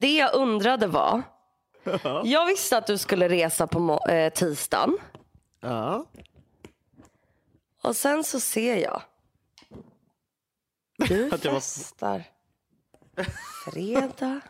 [0.00, 1.22] Det jag undrade var.
[2.24, 4.98] Jag visste att du skulle resa på eh, tisdagen.
[5.60, 6.04] Ja.
[7.82, 9.02] Och sen så ser jag.
[11.08, 12.24] Du Att jag var- festar.
[13.64, 14.40] Fredag.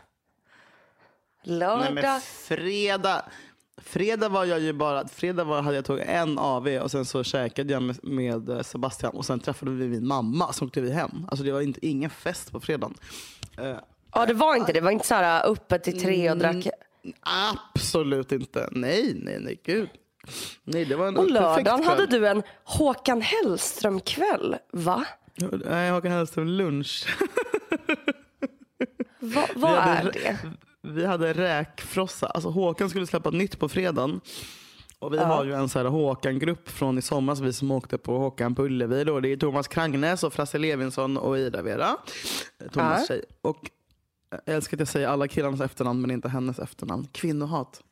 [1.43, 1.93] Nej Lördag.
[1.93, 3.25] men fredag.
[3.77, 7.23] Fredag var jag ju bara, fredag var, hade jag tagit en AV och sen så
[7.23, 10.91] käkade jag med, med eh, Sebastian och sen träffade vi min mamma så åkte vi
[10.91, 11.27] hem.
[11.31, 12.93] Alltså det var inte, ingen fest på fredagen.
[13.57, 13.75] Eh,
[14.13, 14.79] Ja det var inte det.
[14.79, 16.67] Det var inte så här öppet till tre och drack.
[17.73, 18.69] Absolut inte.
[18.71, 19.89] Nej, nej, nej, gud.
[20.63, 24.55] Nej, det var en Och lördagen hade du en Håkan Hellström kväll.
[24.73, 25.05] Va?
[25.65, 27.07] Nej, Håkan Hellström lunch.
[29.19, 30.37] Va, vad hade är det?
[30.81, 32.27] Vi hade räkfrossa.
[32.27, 34.21] Alltså Håkan skulle släppa nytt på fredagen.
[34.99, 38.17] Och vi har ju en så här Håkan-grupp från i somras, vi som åkte på
[38.17, 39.03] Håkan på Ullevi.
[39.03, 39.19] Då.
[39.19, 41.97] Det är Thomas Krangnes och Frasse Levinson och Ida Vera.
[42.71, 43.05] Thomas Ja.
[43.07, 43.23] tjej.
[43.41, 43.57] Och
[44.45, 47.07] jag älskar att jag säger alla killarnas efternamn men inte hennes efternamn.
[47.11, 47.83] Kvinnohat.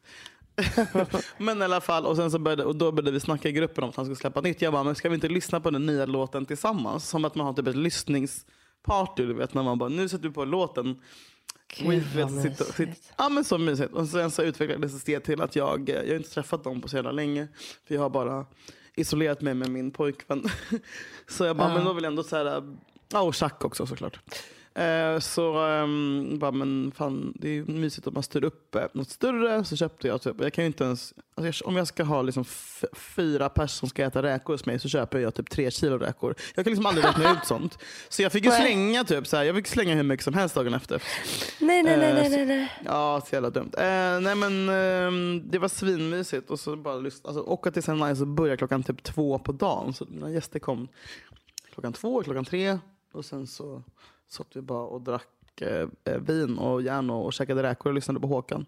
[1.37, 3.83] men i alla fall, och, sen så började, och då började vi snacka i gruppen
[3.83, 4.61] om att han skulle släppa nytt.
[4.61, 7.09] Jag bara, men ska vi inte lyssna på den nya låten tillsammans?
[7.09, 9.53] Som att man har typ ett lyssningsparty, du vet.
[9.53, 11.01] När man bara, nu sätter vi på låten.
[11.77, 13.13] Gud, vad mysigt.
[13.17, 13.93] Ja men så mysigt.
[13.93, 16.95] Och sen så utvecklades det till att jag, jag har inte träffat dem på så
[16.95, 17.47] jävla länge.
[17.87, 18.45] För jag har bara
[18.95, 20.43] isolerat mig med min pojkvän.
[21.27, 22.75] så jag bara, men då vill jag ändå så här,
[23.11, 24.19] ja och Chuck också såklart.
[24.75, 29.09] Eh, så um, bara, men fan det är mysigt att man styr upp eh, något
[29.09, 29.63] större.
[29.63, 32.45] Så köpte jag typ, jag kan ju inte ens, alltså om jag ska ha liksom
[32.93, 36.35] fyra personer som ska äta räkor hos mig så köper jag typ tre kilo räkor.
[36.55, 37.77] Jag kan liksom aldrig räkna ut sånt.
[38.09, 40.55] Så jag fick ju slänga typ så här, jag fick slänga hur mycket som helst
[40.55, 41.03] dagen efter.
[41.59, 42.71] Nej, nej, nej, Eh, nej, nej, nej.
[42.85, 43.71] Ja, så jävla dumt.
[44.21, 46.49] Nej men ehm, det var svinmysigt.
[46.49, 47.93] Och så bara lyssna, alltså, åka till St.
[47.93, 49.93] Nice och börja klockan typ två på dagen.
[49.93, 50.87] Så mina gäster kom
[51.73, 52.79] klockan två, klockan tre.
[53.13, 53.83] Och sen så
[54.33, 57.95] satt vi bara och drack eh, eh, vin och järn och, och käkade räkor och
[57.95, 58.65] lyssnade på Håkan.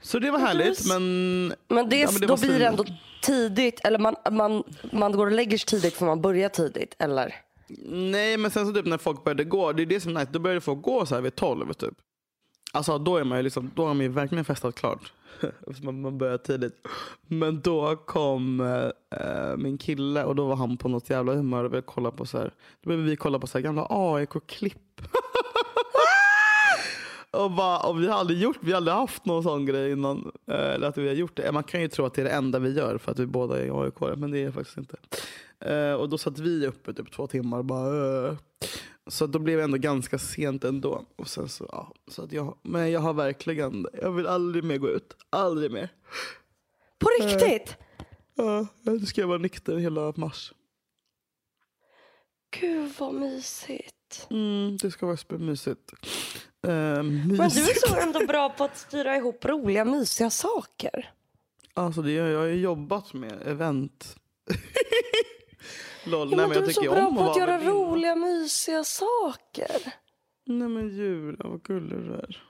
[0.00, 0.88] Så det var härligt.
[0.88, 2.84] Men, Men, det, Ja, men det då blir det ändå
[3.22, 3.80] tidigt.
[3.84, 4.62] Eller man, man,
[4.92, 6.94] man går och lägger sig tidigt för man börjar tidigt.
[6.98, 7.34] Eller?
[7.86, 10.32] nej, men sen så typ när folk började gå, det är det som är nice.
[10.32, 11.94] Då började folk gå så här vid tolv typ.
[12.72, 15.12] Alltså då är man ju liksom, då har man ju verkligen festat klart.
[15.82, 16.86] Man- man börjar tidigt.
[17.26, 18.60] Men då kom
[19.10, 22.26] eh, min kille och då var han på något jävla humör och ville kolla på
[22.26, 22.54] så här.
[22.82, 25.00] Då började vi kolla på så här gamla AIK-klipp.
[27.30, 30.30] och, bara, och vi har aldrig gjort, vi har aldrig haft någon sån grej innan.
[30.50, 31.52] Eh, Eller att vi har gjort det.
[31.52, 33.60] Man kan ju tro att det är det enda vi gör för att vi båda
[33.64, 34.96] är AIK, men det är det faktiskt inte.
[35.60, 38.34] Eh, och då satt vi uppe typ två timmar och bara eh.
[39.08, 41.04] Så då blev det ändå ganska sent ändå.
[41.16, 44.78] Och sen så, ja, så att jag, men jag har verkligen, jag vill aldrig mer
[44.78, 45.16] gå ut.
[45.30, 45.88] Aldrig mer.
[46.98, 47.76] På riktigt?
[48.34, 50.52] Ja, nu ska jag vara nykter hela mars.
[52.60, 54.26] Gud vad mysigt.
[54.30, 55.92] Mm, det ska vara mysigt.
[56.62, 57.68] Eh, Men du mysigt.
[57.84, 61.12] är så ändå bra på att styra ihop roliga mysiga saker.
[61.74, 64.16] Alltså det, jag har jobbat med event.
[66.10, 68.14] Lol, Ja, nej, men jag du är så tycker bra om på att göra roliga
[68.16, 69.94] mysiga saker.
[70.46, 72.42] Nej men Julia, vad gullig du är.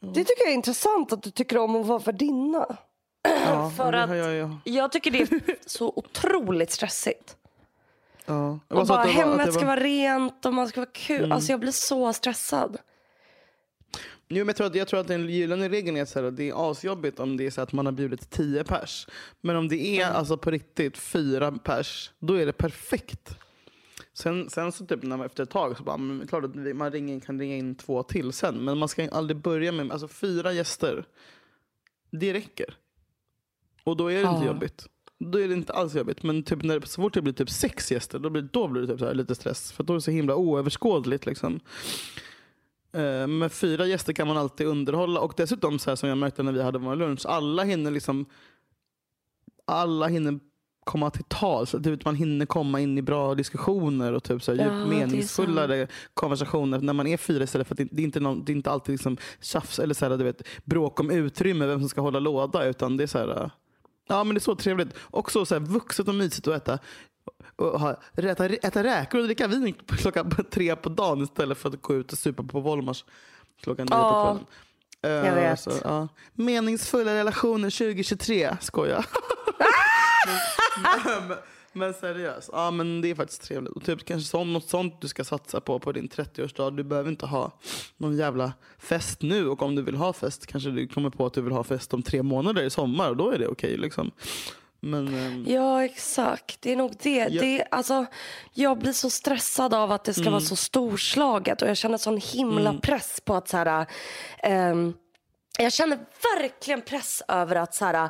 [0.00, 2.76] Det tycker jag är intressant att du tycker om att vara värdinna.
[3.46, 7.36] Ja, För att- jag, ju- Jag tycker det är så otroligt stressigt.
[8.26, 8.58] ja.
[8.68, 10.80] Jag Och bara att var- att hemmet det ska var- vara rent och man ska
[10.80, 11.32] vara kul.
[11.32, 12.76] Alltså jag blir så stressad.
[14.34, 16.36] Jo, men jag, tror att, jag tror att den gyllene regeln är så här, att
[16.36, 19.06] det är asjobbigt om det är så att man har bjudit tio pers.
[19.40, 23.36] Men om det är alltså på riktigt fyra pers, då är det perfekt.
[24.14, 26.90] Sen, sen så typ när man, efter ett tag så bara, men klart att man
[26.92, 28.64] ringer, kan ringa in två till sen.
[28.64, 31.04] Men man ska aldrig börja med, alltså fyra gäster,
[32.10, 32.74] det räcker.
[33.84, 34.46] Och då är det inte Ja.
[34.46, 34.86] jobbigt.
[35.18, 36.22] Då är det inte alls jobbigt.
[36.22, 38.88] Men typ när, så fort det blir typ sex gäster, då blir, då blir det
[38.88, 39.72] typ så lite stress.
[39.72, 41.26] För då är det så himla oöverskådligt.
[41.26, 41.60] Liksom.
[42.92, 45.20] Eh, Med fyra gäster kan man alltid underhålla.
[45.20, 48.26] Och dessutom, så här, som jag märkte när vi hade vår lunch, alla hinner liksom
[49.64, 50.40] alla hinner
[50.84, 51.66] komma till tal.
[51.66, 55.86] Så typ, man hinner komma in i bra diskussioner och typ, så här, Ja, meningsfullare
[56.14, 58.54] konversationer när man är fyra istället för att det, det, är, inte någon, det är
[58.54, 62.00] inte alltid liksom tjafs eller så här, du vet, bråk om utrymme, vem som ska
[62.00, 62.64] hålla låda.
[62.64, 63.50] Utan det är så här, eh,
[64.08, 64.94] ja men det är så trevligt.
[65.10, 66.78] Också så här, vuxet och mysigt att äta
[67.56, 71.82] och ha, äta, äta räkor och dricka vin klockan tre på dagen istället för att
[71.82, 73.04] gå ut och supa på Volmars
[73.60, 74.46] klockan nio på kvällen.
[75.02, 75.60] Eh, jag vet.
[75.60, 76.08] Så, ja.
[76.34, 79.04] Meningsfulla relationer 2023, skoja.
[81.04, 81.36] men,
[81.72, 83.72] men seriöst, ja, men det är faktiskt trevligt.
[83.72, 86.76] Och typ kanske sånt, något sånt du ska satsa på på din 30-årsdag.
[86.76, 87.58] Du behöver inte ha
[87.96, 89.48] någon jävla fest nu.
[89.48, 91.94] Och om du vill ha fest kanske du kommer på att du vill ha fest
[91.94, 93.10] om tre månader i sommar.
[93.10, 93.76] Och då är det okej.
[93.76, 94.10] liksom.
[94.84, 96.62] Men ehm, Ja, exakt.
[96.62, 97.26] Det är nog det.
[97.30, 97.40] Ja.
[97.42, 98.06] det alltså,
[98.54, 102.16] jag blir så stressad av att det ska vara så storslaget och jag känner sån
[102.16, 103.86] himla press på att så här,
[104.38, 104.94] ehm,
[105.58, 105.98] jag känner
[106.38, 108.08] verkligen press över att så här,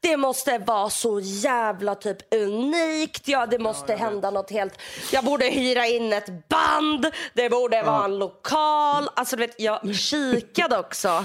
[0.00, 3.28] det måste vara så jävla typ unikt.
[3.28, 4.78] Ja, det måste hända något helt...
[5.12, 7.06] Jag borde hyra in ett band.
[7.34, 9.08] Det borde vara en lokal.
[9.16, 11.24] Alltså, du vet, jag kikade också.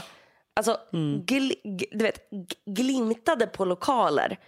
[0.55, 0.77] Alltså,
[1.25, 2.29] gl, g- du vet,
[2.65, 4.39] glimtade på lokaler.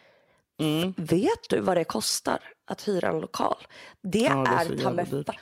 [0.98, 3.58] Vet du vad det kostar att hyra en lokal?
[4.02, 4.32] Det, det är
[4.72, 5.36] är ta fa-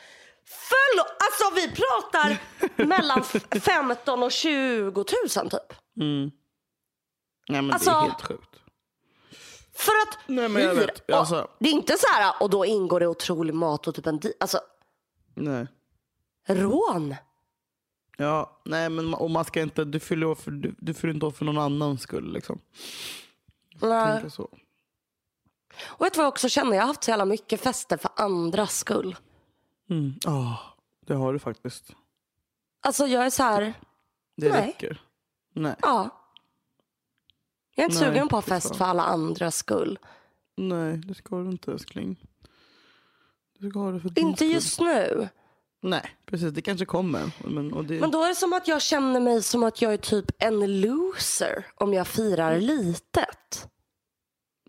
[0.45, 2.41] Förlåt, alltså vi pratar
[2.87, 5.05] mellan f- 15 och 20
[5.35, 5.73] 000 typ.
[5.95, 6.31] nej,
[7.49, 8.55] men det Alltså- är helt sjukt.
[9.73, 11.09] För att Nej, men jag hyra- vet.
[11.09, 14.07] och Alltså- Det är inte så här, och då ingår det otrolig mat och typ
[14.07, 14.59] en alltså
[15.35, 15.67] Nej.
[16.47, 17.15] rån.
[18.17, 21.31] Ja, nej men och man ska inte, du fyller, för, du, du fyller inte år
[21.31, 22.59] för någon annans skull liksom.
[23.81, 24.13] Nej.
[24.13, 24.49] Tänker så.
[25.85, 26.73] Och vet du vad jag också känner?
[26.75, 29.15] Jag har haft så jävla mycket fester för andras skull.
[29.89, 30.13] Mm.
[30.25, 30.53] Ah,
[31.05, 31.91] det har du faktiskt.
[32.81, 33.73] Alltså jag är så här,
[34.37, 34.67] Det Nej.
[34.67, 35.01] räcker.
[35.53, 35.75] Nej.
[35.81, 36.09] ja.
[37.75, 39.99] Jag är inte Nej, sugen på att fest för alla andras skull.
[40.57, 42.17] Nej, det ska du inte älskling.
[43.59, 44.51] Du ska ha det för Inte skull.
[44.53, 45.29] just nu.
[45.81, 46.53] Nej, precis.
[46.53, 47.31] Det kanske kommer.
[47.47, 47.99] Men, och det...
[47.99, 50.81] Men då är det som att jag känner mig som att jag är typ en
[50.81, 52.63] loser om jag firar Mm.
[52.63, 53.69] litet.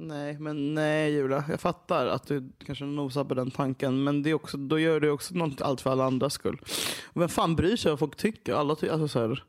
[0.00, 1.44] Nej, men nej Julia.
[1.48, 4.04] Jag fattar att du kanske nosar på den tanken.
[4.04, 6.60] Men det är också, då gör du också något, allt för alla andras skull.
[7.04, 8.54] Och vem fan bryr sig vad folk tycker?
[8.54, 9.44] Alla ty- alltså så här.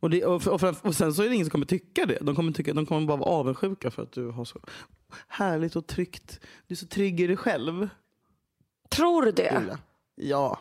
[0.00, 2.18] Och, det, och, och, och sen så är det ingen som kommer tycka det.
[2.20, 4.60] De kommer, tycka, de kommer bara vara avundsjuka för att du har så
[5.28, 6.40] härligt och tryggt.
[6.66, 7.88] Du är så trygg i dig själv.
[8.90, 9.58] Tror du det?
[9.60, 9.78] Julia.
[10.14, 10.60] Ja.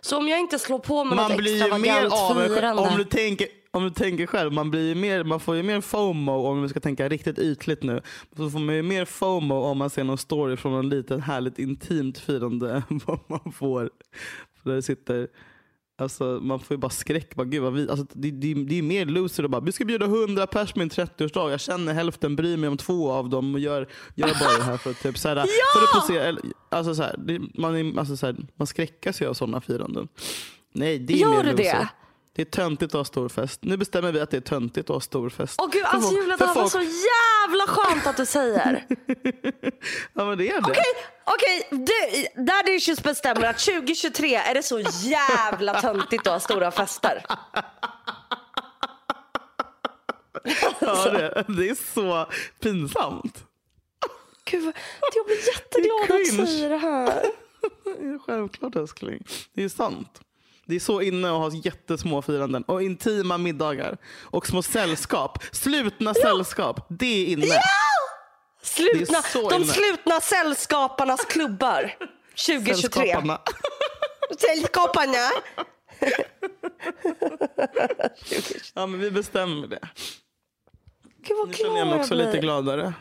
[0.00, 3.04] Så om jag inte slår på med Man något blir ju mer avundsjuk om du
[3.04, 6.68] tänker om du tänker själv, man, blir mer, man får ju mer FOMO om vi
[6.68, 8.00] ska tänka riktigt ytligt nu.
[8.36, 11.58] Så får man ju mer FOMO om man ser någon story från en litet härligt
[11.58, 13.90] intimt firande än vad man får.
[14.62, 15.28] För där sitter,
[15.98, 17.34] alltså, man får ju bara skräck.
[17.34, 19.84] Bara, Gud, vad vi, alltså, det, det, det är mer loser att bara, vi ska
[19.84, 21.50] bjuda 100 pers på min 30-årsdag.
[21.50, 24.76] Jag känner hälften, bryr mig om två av dem och gör, gör bara det här
[24.76, 25.34] för att typ, så här,
[25.74, 26.36] för att posera,
[26.68, 30.08] alltså, så här, det, man, är, alltså, så här, man skräckas ju av sådana firanden.
[30.72, 31.78] Nej, det är Gör mer du loser.
[31.78, 31.88] det?
[32.34, 33.60] Det är töntigt att ha stor fest.
[33.62, 35.54] Nu bestämmer vi att det är töntigt att ha stor fest.
[35.62, 38.86] Åh gud, alltså Julia, det var så jävla skönt att du säger.
[40.14, 40.70] Ja men det är det.
[40.70, 40.84] Okej,
[41.24, 46.70] okej, du- Daddy Issues bestämmer att 2023 är det så jävla töntigt att ha stora
[46.70, 47.24] fester.
[50.80, 52.26] Ja, det, det är så
[52.60, 53.44] pinsamt.
[54.44, 54.74] Gud,
[55.14, 56.46] jag blir jätteglad att cringe.
[56.46, 57.22] säga det här.
[58.26, 59.24] Självklart älskling.
[59.54, 60.20] Det är sant.
[60.66, 65.38] Det är så inne att ha jättesmå firanden och intima middagar och små sällskap.
[65.52, 66.86] Slutna sällskap.
[66.88, 67.46] Det är inne.
[68.62, 69.72] Slutna, Det är de inne.
[69.72, 71.94] slutna sällskaparnas klubbar
[72.46, 72.74] 2023.
[72.74, 73.40] Sällskaparna.
[74.40, 75.30] Sällskaparna.
[78.74, 79.88] Ja men vi bestämmer det.
[81.28, 82.92] Gud vad Nu känner jag mig också lite gladare.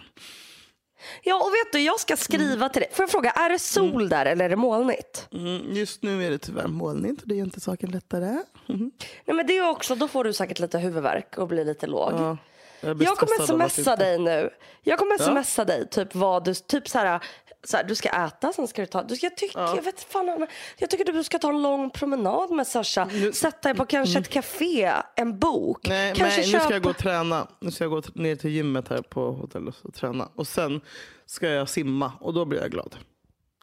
[1.24, 2.90] Ja, och vet du, jag ska skriva till dig.
[2.94, 5.28] Får jag fråga, är det sol där eller är det molnigt?
[5.34, 8.38] Mm, just nu är det tyvärr molnigt och det gör inte saken lättare.
[8.68, 8.92] Mhm.
[9.26, 12.12] Nej, men det är också, då får du säkert lite huvudvärk och blir lite låg.
[12.14, 12.38] Ja,
[12.82, 14.50] jag, Jag kommer smsa dig nu.
[14.84, 17.20] Jag kommer smsa dig typ vad du, typ så här,
[17.64, 20.48] så här, du ska äta, sen ska du ta, du jag, tycker, jag, vet fan,
[20.78, 23.10] jag tycker du ska ta en lång promenad med Sasha.
[23.34, 25.88] Sätta dig på kanske ett café, en bok.
[25.88, 25.98] Mm.
[25.98, 27.48] Nej, kanske nej nu ska köpa- jag gå och träna.
[27.60, 30.30] Nu ska jag gå ner till gymmet här på hotellet och träna.
[30.36, 30.82] Och sen
[31.26, 32.96] ska jag simma och då blir jag glad.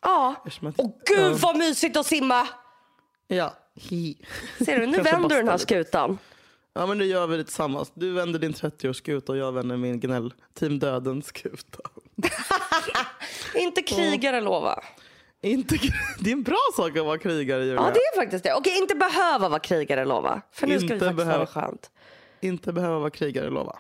[0.03, 0.35] Ja.
[0.47, 2.49] Att- Åh gud vad mysigt att simma!
[3.29, 3.55] Ja.
[3.75, 4.17] Hi.
[4.65, 6.19] Ser du, nu vänder du den här skutan.
[6.79, 7.93] Ja men nu gör vi det tillsammans.
[7.95, 10.35] Du vänder din 30-årsskuta och jag vänder min gnäll.
[10.59, 11.79] Team Dödens skuta.
[13.55, 14.81] Inte krigare lova.
[15.43, 15.79] Inte,
[16.21, 17.81] det är en bra sak att vara krigare Julia.
[17.83, 18.55] Ja det är faktiskt det.
[18.55, 20.43] Okej, inte behöva vara krigare lova.
[20.53, 21.45] För nu ska vi faktiskt ha behöva.
[21.45, 21.91] det skönt.
[22.41, 23.79] Inte behöva vara krigare, lova.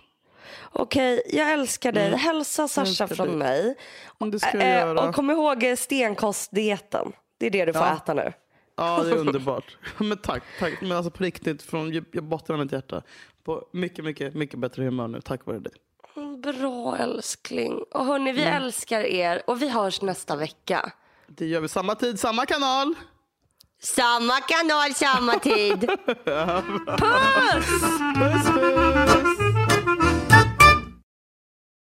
[0.73, 2.17] Okej, jag älskar dig.
[2.17, 3.37] Hälsa Sasha från dig.
[3.37, 3.75] mig.
[4.21, 5.09] Mm, jag Eh.
[5.09, 7.13] Och kom ihåg stenkostdieten.
[7.39, 7.97] Det är det du får Ja.
[7.97, 8.33] äta nu.
[8.79, 9.77] Ja, det är underbart.
[9.99, 10.81] Men tack, tack.
[10.81, 13.03] Men alltså på riktigt, från djup- botten av mitt hjärta.
[13.45, 15.21] På mycket, mycket, mycket bättre humör nu.
[15.21, 15.73] Tack vare dig.
[16.17, 17.73] Mm, Bra älskling.
[17.93, 18.37] Och hörni, Mm.
[18.43, 20.93] vi älskar er och vi hörs nästa vecka.
[21.27, 22.95] Det gör vi samma tid, samma kanal.
[23.81, 25.81] Samma kanal, samma tid.
[26.99, 27.83] Puss,
[28.19, 29.18] puss.